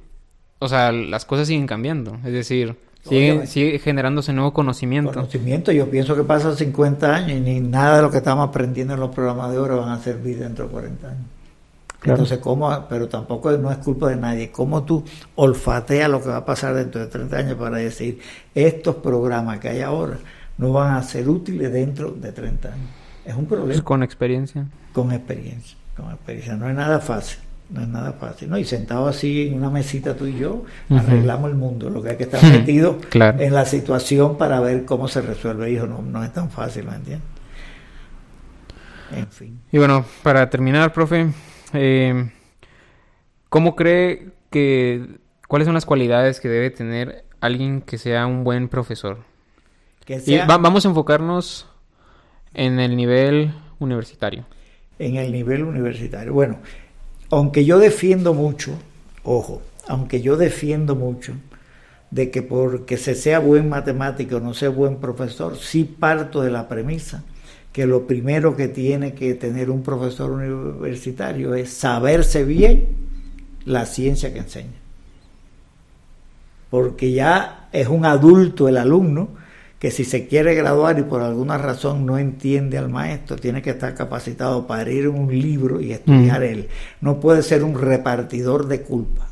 [0.59, 2.19] o sea, las cosas siguen cambiando.
[2.25, 2.77] Es decir,
[3.09, 5.13] sigue, sigue generándose nuevo conocimiento.
[5.13, 8.95] Conocimiento, yo pienso que pasan 50 años y ni nada de lo que estamos aprendiendo
[8.95, 11.25] en los programas de oro van a servir dentro de 40 años.
[12.05, 12.71] Entonces, ¿cómo?
[12.89, 14.51] Pero tampoco no es culpa de nadie.
[14.51, 15.05] ¿Cómo tú
[15.37, 18.21] olfateas lo que va a pasar dentro de 30 años para decir,
[18.55, 20.19] estos programas que hay ahora
[20.59, 22.89] no van a ser útiles dentro de 30 años?
[23.25, 23.83] Es un problema.
[23.83, 24.67] Con experiencia.
[24.93, 26.57] Con experiencia, con experiencia.
[26.57, 27.39] No es nada fácil.
[27.71, 28.59] No es nada fácil, ¿no?
[28.59, 31.89] Y sentado así en una mesita tú y yo, arreglamos el mundo.
[31.89, 35.73] Lo que hay que estar metido en la situación para ver cómo se resuelve.
[35.73, 37.29] Hijo, no, no es tan fácil, ¿me entiendes?
[39.13, 39.61] En fin.
[39.73, 41.29] Y bueno, para terminar, profe,
[41.73, 42.31] eh,
[43.49, 48.69] ¿cómo cree que, cuáles son las cualidades que debe tener alguien que sea un buen
[48.69, 49.19] profesor?
[50.07, 51.67] Y vamos a enfocarnos
[52.53, 54.45] en el nivel universitario.
[54.99, 56.33] En el nivel universitario.
[56.33, 56.59] Bueno,
[57.31, 58.73] aunque yo defiendo mucho,
[59.23, 61.35] ojo, aunque yo defiendo mucho
[62.11, 66.69] de que porque se sea buen matemático no sea buen profesor, sí parto de la
[66.69, 67.25] premisa
[67.75, 72.87] que lo primero que tiene que tener un profesor universitario es saberse bien
[73.65, 74.79] la ciencia que enseña.
[76.71, 79.31] Porque ya es un adulto el alumno
[79.85, 83.69] que si se quiere graduar y por alguna razón no entiende al maestro, tiene que
[83.69, 86.45] estar capacitado para ir a un libro y estudiar mm.
[86.45, 86.69] él.
[87.03, 89.29] No puede ser un repartidor de culpa.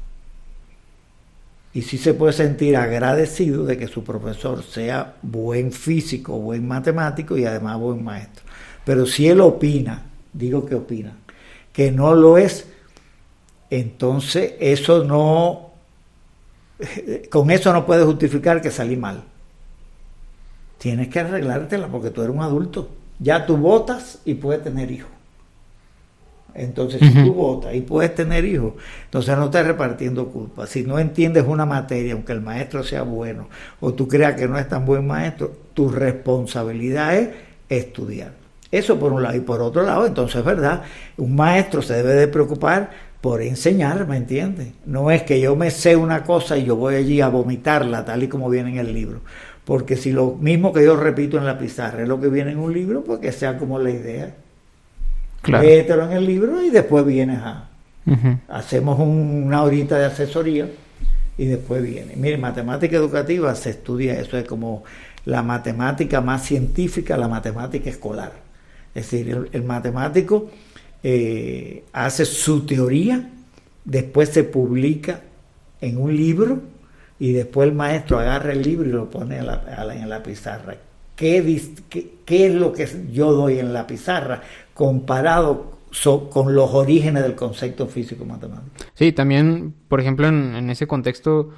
[1.73, 7.39] Y sí se puede sentir agradecido de que su profesor sea buen físico, buen matemático
[7.39, 8.45] y además buen maestro.
[8.85, 10.03] Pero si él opina,
[10.35, 11.17] digo que opina,
[11.73, 12.67] que no lo es,
[13.71, 15.71] entonces eso no,
[17.31, 19.32] con eso no puede justificar que salí mal
[20.83, 22.89] tienes que arreglártela porque tú eres un adulto.
[23.20, 25.11] Ya tú votas y puedes tener hijos.
[26.55, 28.74] Entonces, si tú votas y puedes tener hijos,
[29.05, 30.66] entonces no estás repartiendo culpa.
[30.66, 34.59] Si no entiendes una materia, aunque el maestro sea bueno, o tú creas que no
[34.59, 37.28] es tan buen maestro, tu responsabilidad es
[37.68, 38.33] estudiar.
[38.72, 39.37] Eso por un lado.
[39.37, 40.83] Y por otro lado, entonces es verdad,
[41.16, 44.72] un maestro se debe de preocupar por enseñar, ¿me entiendes?
[44.85, 48.24] No es que yo me sé una cosa y yo voy allí a vomitarla tal
[48.24, 49.20] y como viene en el libro.
[49.65, 52.59] Porque si lo mismo que yo repito en la pizarra es lo que viene en
[52.59, 54.35] un libro, pues que sea como la idea.
[55.43, 55.65] Claro.
[55.65, 57.69] en el libro y después vienes a...
[58.49, 60.69] Hacemos una horita de asesoría
[61.39, 62.15] y después viene.
[62.17, 64.83] Mire, matemática educativa se estudia eso, es como
[65.25, 68.33] la matemática más científica, la matemática escolar.
[68.95, 70.51] Es decir, el, matemático
[71.03, 73.31] eh, hace su teoría,
[73.85, 75.21] después se publica
[75.81, 76.61] en un libro
[77.23, 80.75] y después el maestro agarra el libro y lo pone en la, pizarra.
[81.14, 81.62] ¿Qué,
[82.25, 84.43] ¿Qué, es lo que yo doy en la pizarra
[84.75, 85.79] comparado
[86.31, 88.73] con los orígenes del concepto físico-matemático?
[88.95, 91.51] Sí, también, por ejemplo, en, ese contexto,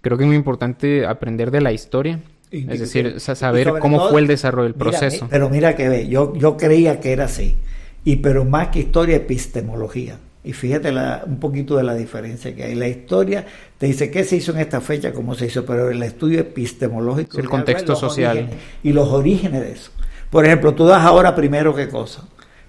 [0.00, 2.18] creo que es muy importante aprender de la historia.
[2.50, 5.28] es decir, saber cómo fue el desarrollo del proceso.
[5.30, 7.54] pero mira que ve, yo, yo creía que era así.
[8.02, 10.18] Y pero más que historia, epistemología.
[10.46, 10.92] Y fíjate
[11.26, 12.76] un poquito de la diferencia que hay.
[12.76, 13.44] La historia
[13.78, 17.40] te dice qué se hizo en esta fecha, cómo se hizo, pero el estudio epistemológico.
[17.40, 18.48] El contexto social.
[18.84, 19.90] Y los orígenes de eso.
[20.30, 22.22] Por ejemplo, tú das ahora primero qué cosa?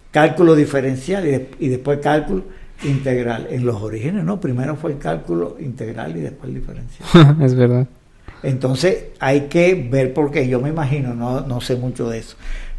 [0.09, 2.45] Cálculo diferencial y, después cálculo
[2.84, 3.45] integral.
[3.51, 7.38] En los orígenes no, primero fue el cálculo integral y después el diferencial.
[7.43, 7.88] es verdad.
[8.41, 10.47] Entonces hay que ver por qué.
[10.47, 12.38] Yo me imagino, no, no sé mucho de eso.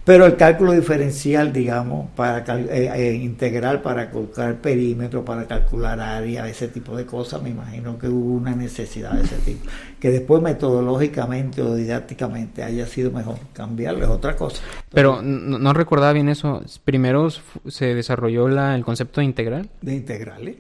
[0.09, 6.49] Pero el cálculo diferencial, digamos, para eh, eh, integral para calcular perímetro, para calcular área,
[6.49, 9.69] ese tipo de cosas, me imagino que hubo una necesidad de ese tipo.
[10.01, 14.63] Que después metodológicamente o didácticamente haya sido mejor cambiarlo es otra cosa.
[14.89, 16.63] Pero no, recordaba bien eso.
[16.85, 17.29] Primero
[17.67, 19.69] se desarrolló la, el concepto de integral.
[19.83, 20.57] De integrales.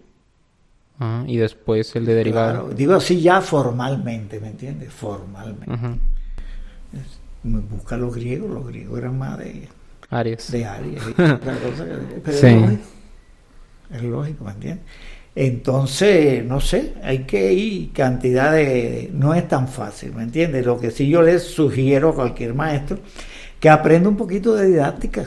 [1.26, 2.68] y después el de derivado.
[2.68, 4.92] digo así ya formalmente, ¿me entiendes?
[4.92, 5.72] Formalmente
[7.49, 9.68] busca los griegos, los griegos eran más de
[10.11, 10.51] Aries.
[10.51, 11.03] De Aries.
[11.16, 11.38] pero
[12.26, 12.82] es lógico.
[13.90, 14.84] Es lógico, ¿me entiendes?
[15.34, 19.09] Entonces, no sé, hay que ir cantidad de...
[19.12, 20.66] No es tan fácil, ¿me entiendes?
[20.66, 22.99] Lo que sí yo les sugiero a cualquier maestro,
[23.61, 25.26] que aprenda un poquito de didáctica,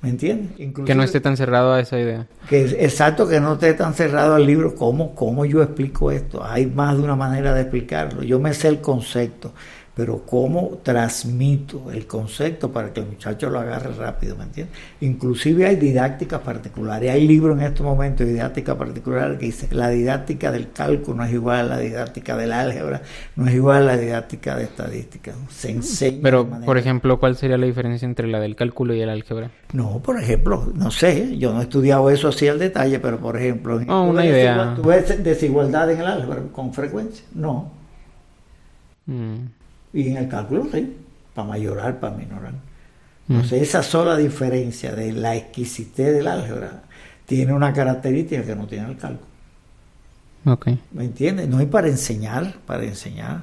[0.00, 0.72] ¿me entiendes?
[0.84, 2.26] que no esté tan cerrado a esa idea.
[2.48, 4.74] Que exacto, que no esté tan cerrado al libro.
[4.74, 6.42] ¿Cómo, ¿Cómo yo explico esto?
[6.42, 8.22] Hay más de una manera de explicarlo.
[8.22, 9.52] Yo me sé el concepto
[9.98, 14.78] pero cómo transmito el concepto para que el muchacho lo agarre rápido, ¿me entiendes?
[15.00, 19.88] Inclusive hay didácticas particulares, hay libros en estos momentos de didáctica particular que dice la
[19.88, 23.02] didáctica del cálculo no es igual a la didáctica del álgebra,
[23.34, 26.20] no es igual a la didáctica de estadística, se enseña.
[26.22, 29.50] Pero, por ejemplo, ¿cuál sería la diferencia entre la del cálculo y el álgebra?
[29.72, 33.36] No, por ejemplo, no sé, yo no he estudiado eso así al detalle, pero por
[33.36, 34.74] ejemplo, oh, una idea.
[34.76, 37.24] ¿tú ves desigualdad en el álgebra con frecuencia?
[37.34, 37.72] No.
[39.06, 39.57] Mm.
[39.92, 40.96] Y en el cálculo sí,
[41.34, 42.52] para mayorar, para minorar.
[43.28, 46.82] Entonces, esa sola diferencia de la exquisitez del álgebra
[47.26, 49.28] tiene una característica que no tiene el cálculo.
[50.44, 50.80] Okay.
[50.92, 51.48] ¿Me entiendes?
[51.48, 53.42] No hay para enseñar, para enseñar.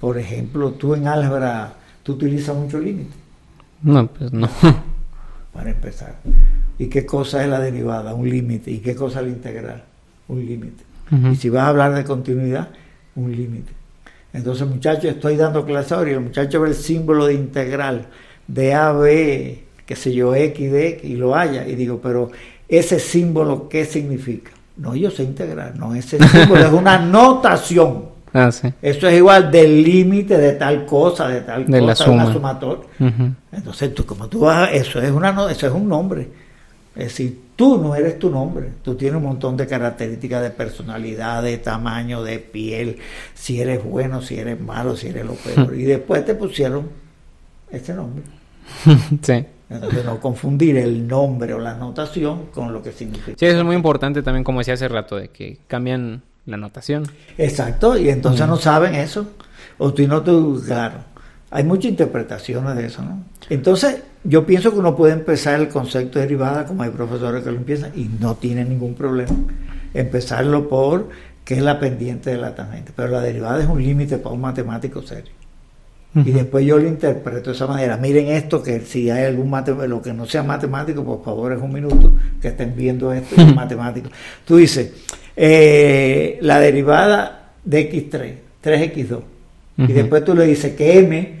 [0.00, 1.74] Por ejemplo, tú en álgebra,
[2.04, 3.14] tú utilizas mucho límite.
[3.82, 4.48] No, pues no.
[5.52, 6.16] Para empezar.
[6.78, 8.14] ¿Y qué cosa es la derivada?
[8.14, 8.70] Un límite.
[8.70, 9.84] ¿Y qué cosa es la integral?
[10.28, 10.84] Un límite.
[11.32, 12.68] Y si vas a hablar de continuidad,
[13.16, 13.72] un límite.
[14.32, 18.06] Entonces, muchachos, estoy dando clase ahora y el muchacho ve el símbolo de integral
[18.46, 21.66] de A, B, qué sé yo, X, de X, y lo haya.
[21.66, 22.30] Y digo, pero
[22.68, 24.50] ese símbolo, ¿qué significa?
[24.76, 28.18] No, yo sé integrar, no, ese símbolo es una notación.
[28.32, 28.68] Ah, sí.
[28.82, 32.24] Eso es igual del límite de tal cosa, de tal de cosa, la suma.
[32.24, 32.84] una sumatoria.
[33.50, 36.28] Entonces, tú, como tú vas, eso es, una, eso es un nombre.
[36.94, 41.42] Es decir, tú no eres tu nombre, tú tienes un montón de características de personalidad,
[41.42, 42.98] de tamaño, de piel,
[43.34, 45.74] si eres bueno, si eres malo, si eres lo peor.
[45.76, 46.88] y después te pusieron
[47.68, 48.22] este nombre.
[49.22, 49.44] sí.
[49.68, 53.36] Entonces no confundir el nombre o la notación con lo que significa.
[53.36, 57.08] Sí, eso es muy importante también, como decía hace rato, de que cambian la notación.
[57.36, 59.26] Exacto, y entonces no saben eso.
[59.78, 60.30] O tú no te
[60.64, 60.98] claro.
[61.50, 63.24] Hay muchas interpretaciones de eso, ¿no?
[63.50, 67.50] Entonces, yo pienso que uno puede empezar el concepto de derivada, como hay profesores que
[67.50, 69.34] lo empiezan, y no tiene ningún problema.
[69.94, 71.08] Empezarlo por
[71.44, 72.92] qué es la pendiente de la tangente.
[72.94, 75.32] Pero la derivada es un límite para un matemático serio.
[76.14, 77.96] Y después yo lo interpreto de esa manera.
[77.96, 81.60] Miren esto, que si hay algún matemático, lo que no sea matemático, por favor es
[81.60, 84.08] un minuto, que estén viendo esto, es matemático.
[84.44, 84.92] Tú dices,
[85.36, 89.20] eh, la derivada de x3, 3x2.
[89.76, 91.38] Y después tú le dices que m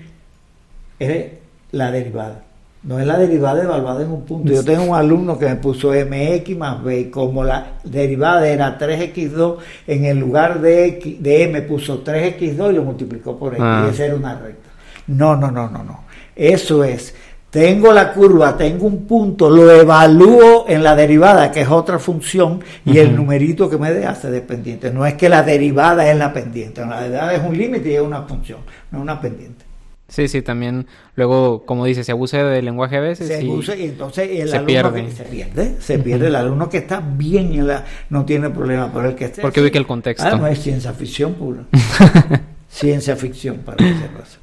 [1.00, 1.26] es
[1.72, 2.44] la derivada.
[2.82, 4.52] No es la derivada evaluada en un punto.
[4.52, 8.78] Yo tengo un alumno que me puso mx más b y como la derivada era
[8.78, 9.56] 3x2,
[9.86, 13.64] en el lugar de, x, de m puso 3x2 y lo multiplicó por x.
[13.86, 14.70] Y esa era una recta.
[15.08, 16.04] No, no, no, no, no.
[16.36, 17.14] Eso es,
[17.50, 22.62] tengo la curva, tengo un punto, lo evalúo en la derivada, que es otra función,
[22.84, 24.92] y el numerito que me dé hace dependiente.
[24.92, 28.02] No es que la derivada es la pendiente, la derivada es un límite y es
[28.02, 28.60] una función,
[28.90, 29.67] no una pendiente.
[30.08, 30.86] Sí, sí, también
[31.16, 33.28] luego, como dice, se abusa del lenguaje a veces.
[33.28, 35.04] Se y abusa y entonces el se alumno pierde.
[35.04, 36.26] que se pierde, se pierde.
[36.28, 39.60] El alumno que está bien en la, no tiene problema, pero el que esté Porque
[39.60, 40.26] así, ubica el contexto.
[40.26, 41.64] Ah, no es ciencia ficción pura.
[42.68, 44.38] ciencia ficción para ese caso.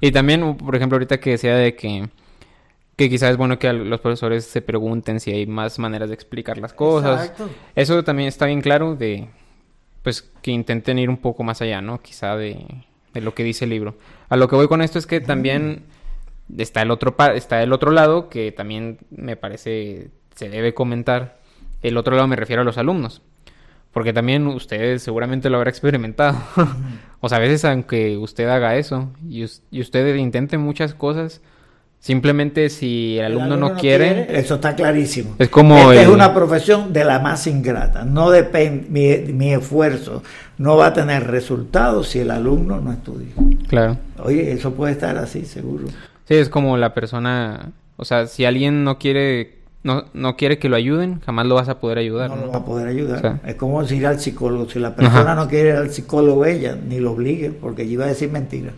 [0.00, 2.08] Y también, por ejemplo, ahorita que decía de que,
[2.96, 6.58] que quizás es bueno que los profesores se pregunten si hay más maneras de explicar
[6.58, 7.22] las cosas.
[7.22, 7.50] Exacto.
[7.76, 9.28] Eso también está bien claro de,
[10.02, 12.02] pues, que intenten ir un poco más allá, ¿no?
[12.02, 12.66] Quizá de,
[13.14, 13.96] de lo que dice el libro.
[14.28, 15.84] A lo que voy con esto es que también
[16.58, 21.38] está el otro está el otro lado que también me parece se debe comentar.
[21.80, 23.22] El otro lado me refiero a los alumnos.
[23.92, 26.36] Porque también usted seguramente lo habrá experimentado.
[27.20, 31.40] o sea, a veces aunque usted haga eso y, y usted intente muchas cosas,
[32.04, 35.36] simplemente si el alumno, no, quiere, eso está clarísimo.
[35.38, 38.04] es como Esta es una profesión de la más ingrata.
[38.04, 40.22] No depende, mi, mi esfuerzo
[40.58, 43.32] no va a tener resultados si el alumno no estudia.
[43.68, 43.96] Claro.
[44.22, 45.86] Oye, eso puede estar así, seguro.
[46.28, 50.68] Sí, es como la persona, o sea, si alguien no quiere no, no quiere que
[50.68, 52.28] lo ayuden, jamás lo vas a poder ayudar.
[52.28, 52.46] No ¿no?
[52.46, 53.16] lo va a poder ayudar.
[53.16, 53.40] O sea.
[53.46, 54.68] es como ir al psicólogo.
[54.68, 55.34] Si la persona Ajá.
[55.34, 58.72] no quiere ir al psicólogo, ella ni lo obligue, porque ella iba a decir mentira.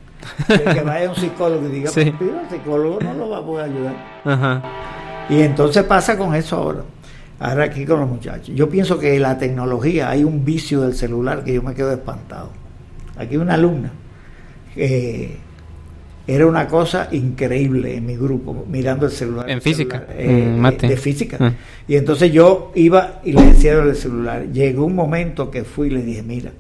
[0.47, 2.01] Que vaya un psicólogo y diga Sí.
[2.01, 2.14] el
[2.51, 3.95] psicólogo no lo va a poder ayudar.
[4.24, 4.62] Ajá.
[5.29, 6.81] Y entonces pasa con eso ahora.
[7.39, 8.55] Ahora aquí con los muchachos.
[8.55, 12.51] Yo pienso que la tecnología, hay un vicio del celular que yo me quedo espantado.
[13.16, 13.91] Aquí una alumna.
[14.77, 15.37] eh,
[16.29, 19.49] era una cosa increíble en mi grupo, mirando el celular.
[19.49, 20.89] En el física, celular, eh, mate.
[20.89, 21.37] De física.
[21.39, 21.53] Ah.
[21.87, 24.45] Y entonces yo iba y le decía el celular.
[24.53, 26.51] Llegó un momento que fui y le dije, mira.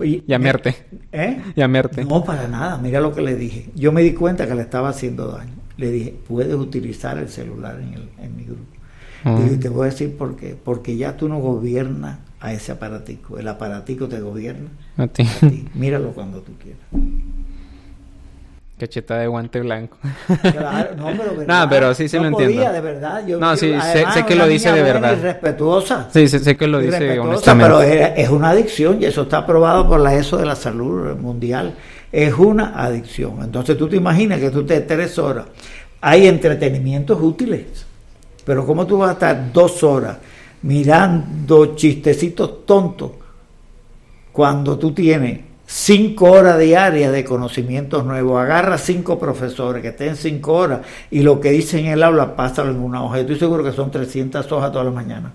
[0.00, 0.74] Oye, Llamarte.
[1.12, 1.40] ¿Eh?
[2.04, 2.78] No, para nada.
[2.78, 3.70] Mira lo que le dije.
[3.74, 5.52] Yo me di cuenta que le estaba haciendo daño.
[5.76, 8.62] Le dije, puedes utilizar el celular en, el, en mi grupo.
[9.24, 10.56] Digo, y te voy a decir por qué.
[10.62, 13.38] Porque ya tú no gobiernas a ese aparatico.
[13.38, 15.22] El aparatico te gobierna A ti.
[15.24, 15.66] a ti.
[15.74, 16.80] Míralo cuando tú quieras.
[18.80, 19.98] Cachetada de guante blanco.
[20.40, 21.62] Claro, no, pero, ¿verdad?
[21.64, 22.72] No, pero sí, sí no lo podía, entiendo.
[22.72, 23.26] de verdad.
[23.26, 25.16] Yo, No, sí, sé- además, sé que lo dice de verdad.
[25.16, 26.08] y respetuosa.
[26.12, 27.74] Sí, sé, sé que lo dice Irrespetuosa, honestamente.
[27.76, 31.14] Pero es, es una adicción y eso está aprobado por la ESO de la salud
[31.16, 31.74] mundial.
[32.10, 33.36] es una adicción.
[33.42, 35.44] Entonces tú te imaginas que tú te tres horas.
[36.00, 37.84] Hay entretenimientos útiles,
[38.44, 40.16] pero ¿cómo tú vas a estar dos horas
[40.62, 43.10] mirando chistecitos tontos
[44.32, 45.40] cuando tú tienes
[45.72, 48.42] cinco horas diarias de conocimientos nuevos?
[48.42, 52.72] Agarra cinco profesores que estén cinco horas y lo que dicen en el aula, pásalo
[52.72, 53.16] en una hoja.
[53.16, 55.32] Yo estoy seguro que son 300 hojas todas las mañanas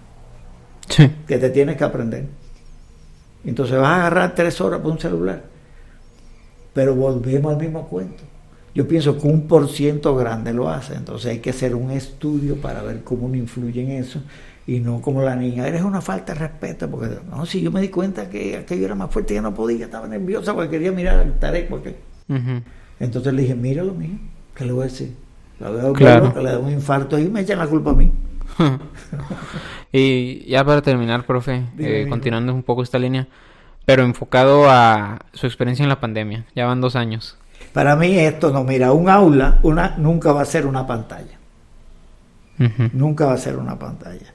[1.25, 2.27] que te tienes que aprender.
[3.45, 5.43] Entonces vas a agarrar tres horas por un celular.
[6.73, 8.23] Pero volvemos al mismo cuento.
[8.73, 10.95] Yo pienso que un por ciento grande lo hace.
[10.95, 14.21] Entonces hay que hacer un estudio para ver cómo uno influye en eso.
[14.67, 16.89] Y no como la niña, eres una falta de respeto.
[16.89, 19.85] Porque no, si yo me di cuenta que aquello era más fuerte, ya no podía,
[19.85, 21.69] estaba nerviosa porque quería mirar al tarek.
[21.69, 21.95] Porque...
[22.99, 24.17] Entonces le dije, mira lo mío,
[24.55, 25.13] ¿qué le voy a decir?
[25.59, 26.33] La veo claro.
[26.33, 28.11] que le da un infarto y me echan la culpa a mí.
[29.91, 33.27] y ya para terminar, profe, eh, continuando un poco esta línea,
[33.85, 37.37] pero enfocado a su experiencia en la pandemia, ya van dos años.
[37.73, 41.37] Para mí esto no, mira, un aula una, nunca va a ser una pantalla.
[42.93, 44.33] Nunca va a ser una pantalla.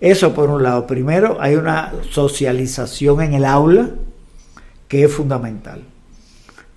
[0.00, 0.86] Eso por un lado.
[0.86, 3.90] Primero, hay una socialización en el aula
[4.86, 5.82] que es fundamental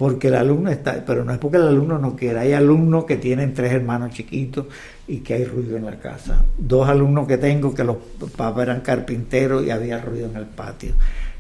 [0.02, 3.18] porque el alumno está, pero no es porque el alumno no quiera, hay alumnos que
[3.18, 4.66] tienen tres hermanos chiquitos
[5.08, 6.44] y que hay ruido en la casa.
[6.58, 7.98] Dos alumnos que tengo que los
[8.36, 10.94] papás eran carpinteros y había ruido en el patio.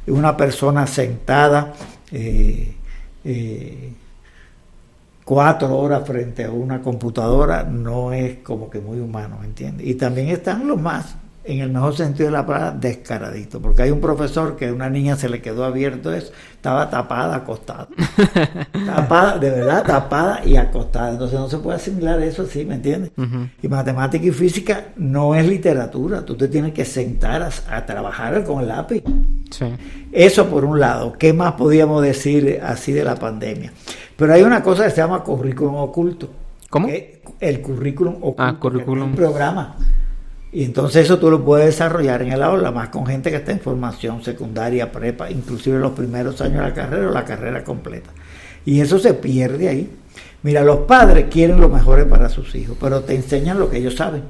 [0.05, 1.73] Una persona sentada
[2.11, 2.75] eh,
[3.25, 3.93] eh,
[5.25, 9.87] cuatro horas frente a una computadora no es como que muy humano, ¿me entiendes?
[9.87, 13.61] Y también están los más en el mejor sentido de la palabra, descaradito.
[13.61, 17.37] Porque hay un profesor que a una niña se le quedó abierto eso, estaba tapada,
[17.37, 17.87] acostada.
[18.85, 21.11] tapada, de verdad, tapada y acostada.
[21.11, 23.11] Entonces no se puede asimilar eso así, ¿me entiendes?
[23.61, 28.61] Y matemática y física no es literatura, tú te tienes que sentar a, trabajar con
[28.61, 29.03] el lápiz.
[30.11, 31.13] Eso por un lado.
[31.13, 33.73] ¿Qué más podíamos decir así de la pandemia?
[34.15, 36.29] Pero hay una cosa que se llama currículum oculto.
[36.69, 36.87] ¿Cómo?
[37.39, 38.43] el currículum oculto.
[38.43, 39.09] Ah, currículum.
[39.09, 39.75] Un programa
[40.53, 43.53] y entonces eso tú lo puedes desarrollar en el aula, más con gente que está
[43.53, 48.09] en formación secundaria, prepa, inclusive los primeros años de la carrera o la carrera completa.
[48.65, 49.89] Y eso se pierde ahí.
[50.43, 53.95] Mira, los padres quieren lo mejor para sus hijos, pero te enseñan lo que ellos
[53.95, 54.23] saben.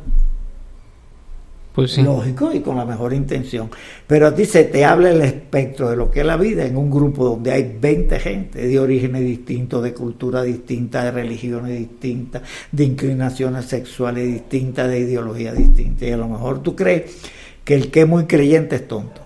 [1.74, 3.70] Pues Lógico y con la mejor intención.
[4.06, 6.76] Pero a ti se te habla el espectro de lo que es la vida en
[6.76, 12.42] un grupo donde hay 20 gente de orígenes distintos, de cultura distinta, de religiones distintas,
[12.74, 16.06] de inclinaciones sexuales distintas, de ideología distinta.
[16.06, 17.22] Y a lo mejor tú crees
[17.64, 19.22] que el que es muy creyente es tonto.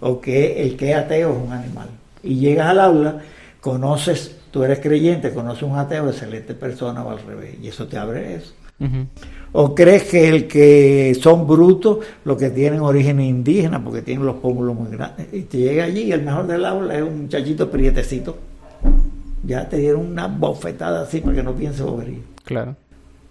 [0.00, 1.90] O que el que es ateo es un animal.
[2.24, 3.22] Y llegas al aula,
[3.60, 7.54] conoces, tú eres creyente, conoces un ateo, excelente persona o al revés.
[7.62, 8.52] Y eso te abre eso.
[9.52, 14.36] ¿O crees que el que son brutos, los que tienen origen indígena, porque tienen los
[14.36, 17.70] pómulos muy grandes, y te llega allí y el mejor del aula es un muchachito
[17.70, 18.38] prietecito?
[19.42, 22.20] Ya te dieron una bofetada así para que no piense bobería.
[22.44, 22.76] Claro.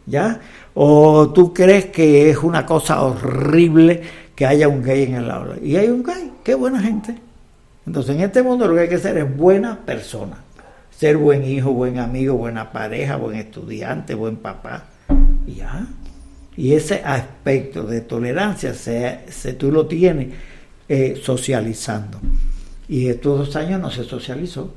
[0.06, 0.39] ¿Ya?
[0.74, 4.02] ¿O tú crees que es una cosa horrible
[4.36, 5.56] que haya un gay en el aula?
[5.62, 7.16] Y hay un gay, qué buena gente.
[7.86, 10.38] Entonces en este mundo lo que hay que ser es buena persona.
[10.91, 14.86] Ser buen hijo, buen amigo, buena pareja, buen estudiante, buen papá.
[15.50, 15.88] Y ya.
[16.56, 20.28] Y ese aspecto de tolerancia se, tú lo tienes
[20.88, 22.20] eh, socializando.
[22.88, 24.74] Y estos dos años no se socializó.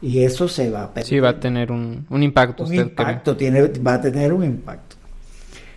[0.00, 1.08] Y eso se va a perder.
[1.08, 2.64] Sí, va a tener un, impacto.
[2.64, 4.96] Un impacto, tiene, va a tener un impacto.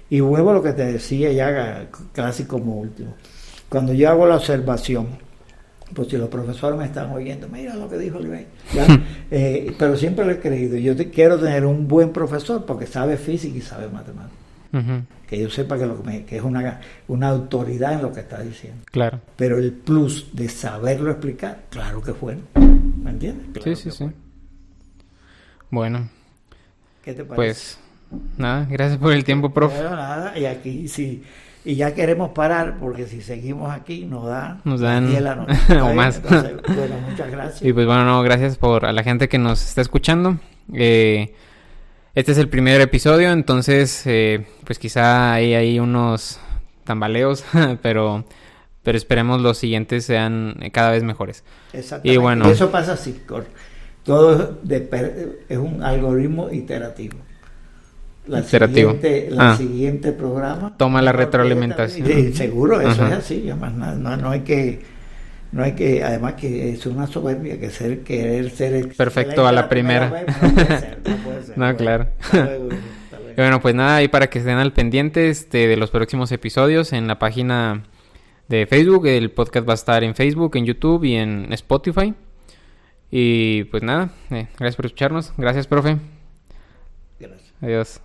[0.10, 3.16] Y vuelvo a lo que te decía ya casi como último.
[3.70, 5.08] Cuando yo hago la observación,
[5.94, 8.32] pues si los profesores me están oyendo, mira lo que dijo el
[9.32, 10.78] eh, pero siempre lo he creído.
[10.78, 14.38] Yo quiero tener un buen profesor porque sabe física y sabe matemáticas.
[15.28, 18.84] Que yo sepa que, lo que, es una, una autoridad en lo que está diciendo.
[18.92, 19.20] Claro.
[19.36, 22.38] Pero el plus de saberlo explicar, claro que fue.
[22.56, 23.64] ¿Me entiendes?
[23.64, 24.10] sí, sí, sí.
[25.70, 26.10] Bueno.
[27.04, 27.36] ¿Qué te parece?
[27.36, 27.80] Pues
[28.38, 29.82] nada, gracias por el tiempo, profe.
[29.82, 31.24] nada, y aquí sí.
[31.64, 35.08] Y ya queremos parar porque si seguimos aquí nos da nos dan
[35.82, 36.22] o más.
[36.24, 37.62] bueno, muchas gracias.
[37.62, 40.38] Y pues bueno, no, gracias por a la gente que nos está escuchando.
[40.74, 41.36] Eh,
[42.16, 46.40] este es el primer episodio, entonces eh, pues quizá hay, hay unos
[46.84, 47.46] tambaleos,
[47.82, 48.26] pero,
[48.84, 51.44] pero esperemos los siguientes sean cada vez mejores.
[51.74, 52.14] Exactamente.
[52.14, 53.22] Y bueno, eso pasa así,
[54.04, 57.18] todo es un algoritmo iterativo.
[58.28, 59.58] La Siguiente, la ah.
[59.58, 60.78] siguiente programa.
[60.78, 62.34] Toma la retroalimentación.
[62.34, 63.50] seguro, eso es así.
[63.50, 64.80] Además, no, no hay que
[65.52, 69.68] no hay que, además que es una soberbia que ser, querer ser perfecto a la
[69.68, 70.26] primera.
[71.58, 72.08] no, claro.
[73.36, 77.08] bueno, pues nada, ahí para que estén al pendiente este, de los próximos episodios en
[77.08, 77.84] la página
[78.48, 79.08] de Facebook.
[79.08, 82.14] El podcast va a estar en Facebook, en YouTube y en Spotify.
[83.10, 85.34] Y pues nada, eh, gracias por escucharnos.
[85.38, 85.98] Gracias, profe.
[87.20, 87.54] Gracias.
[87.62, 88.02] Adiós.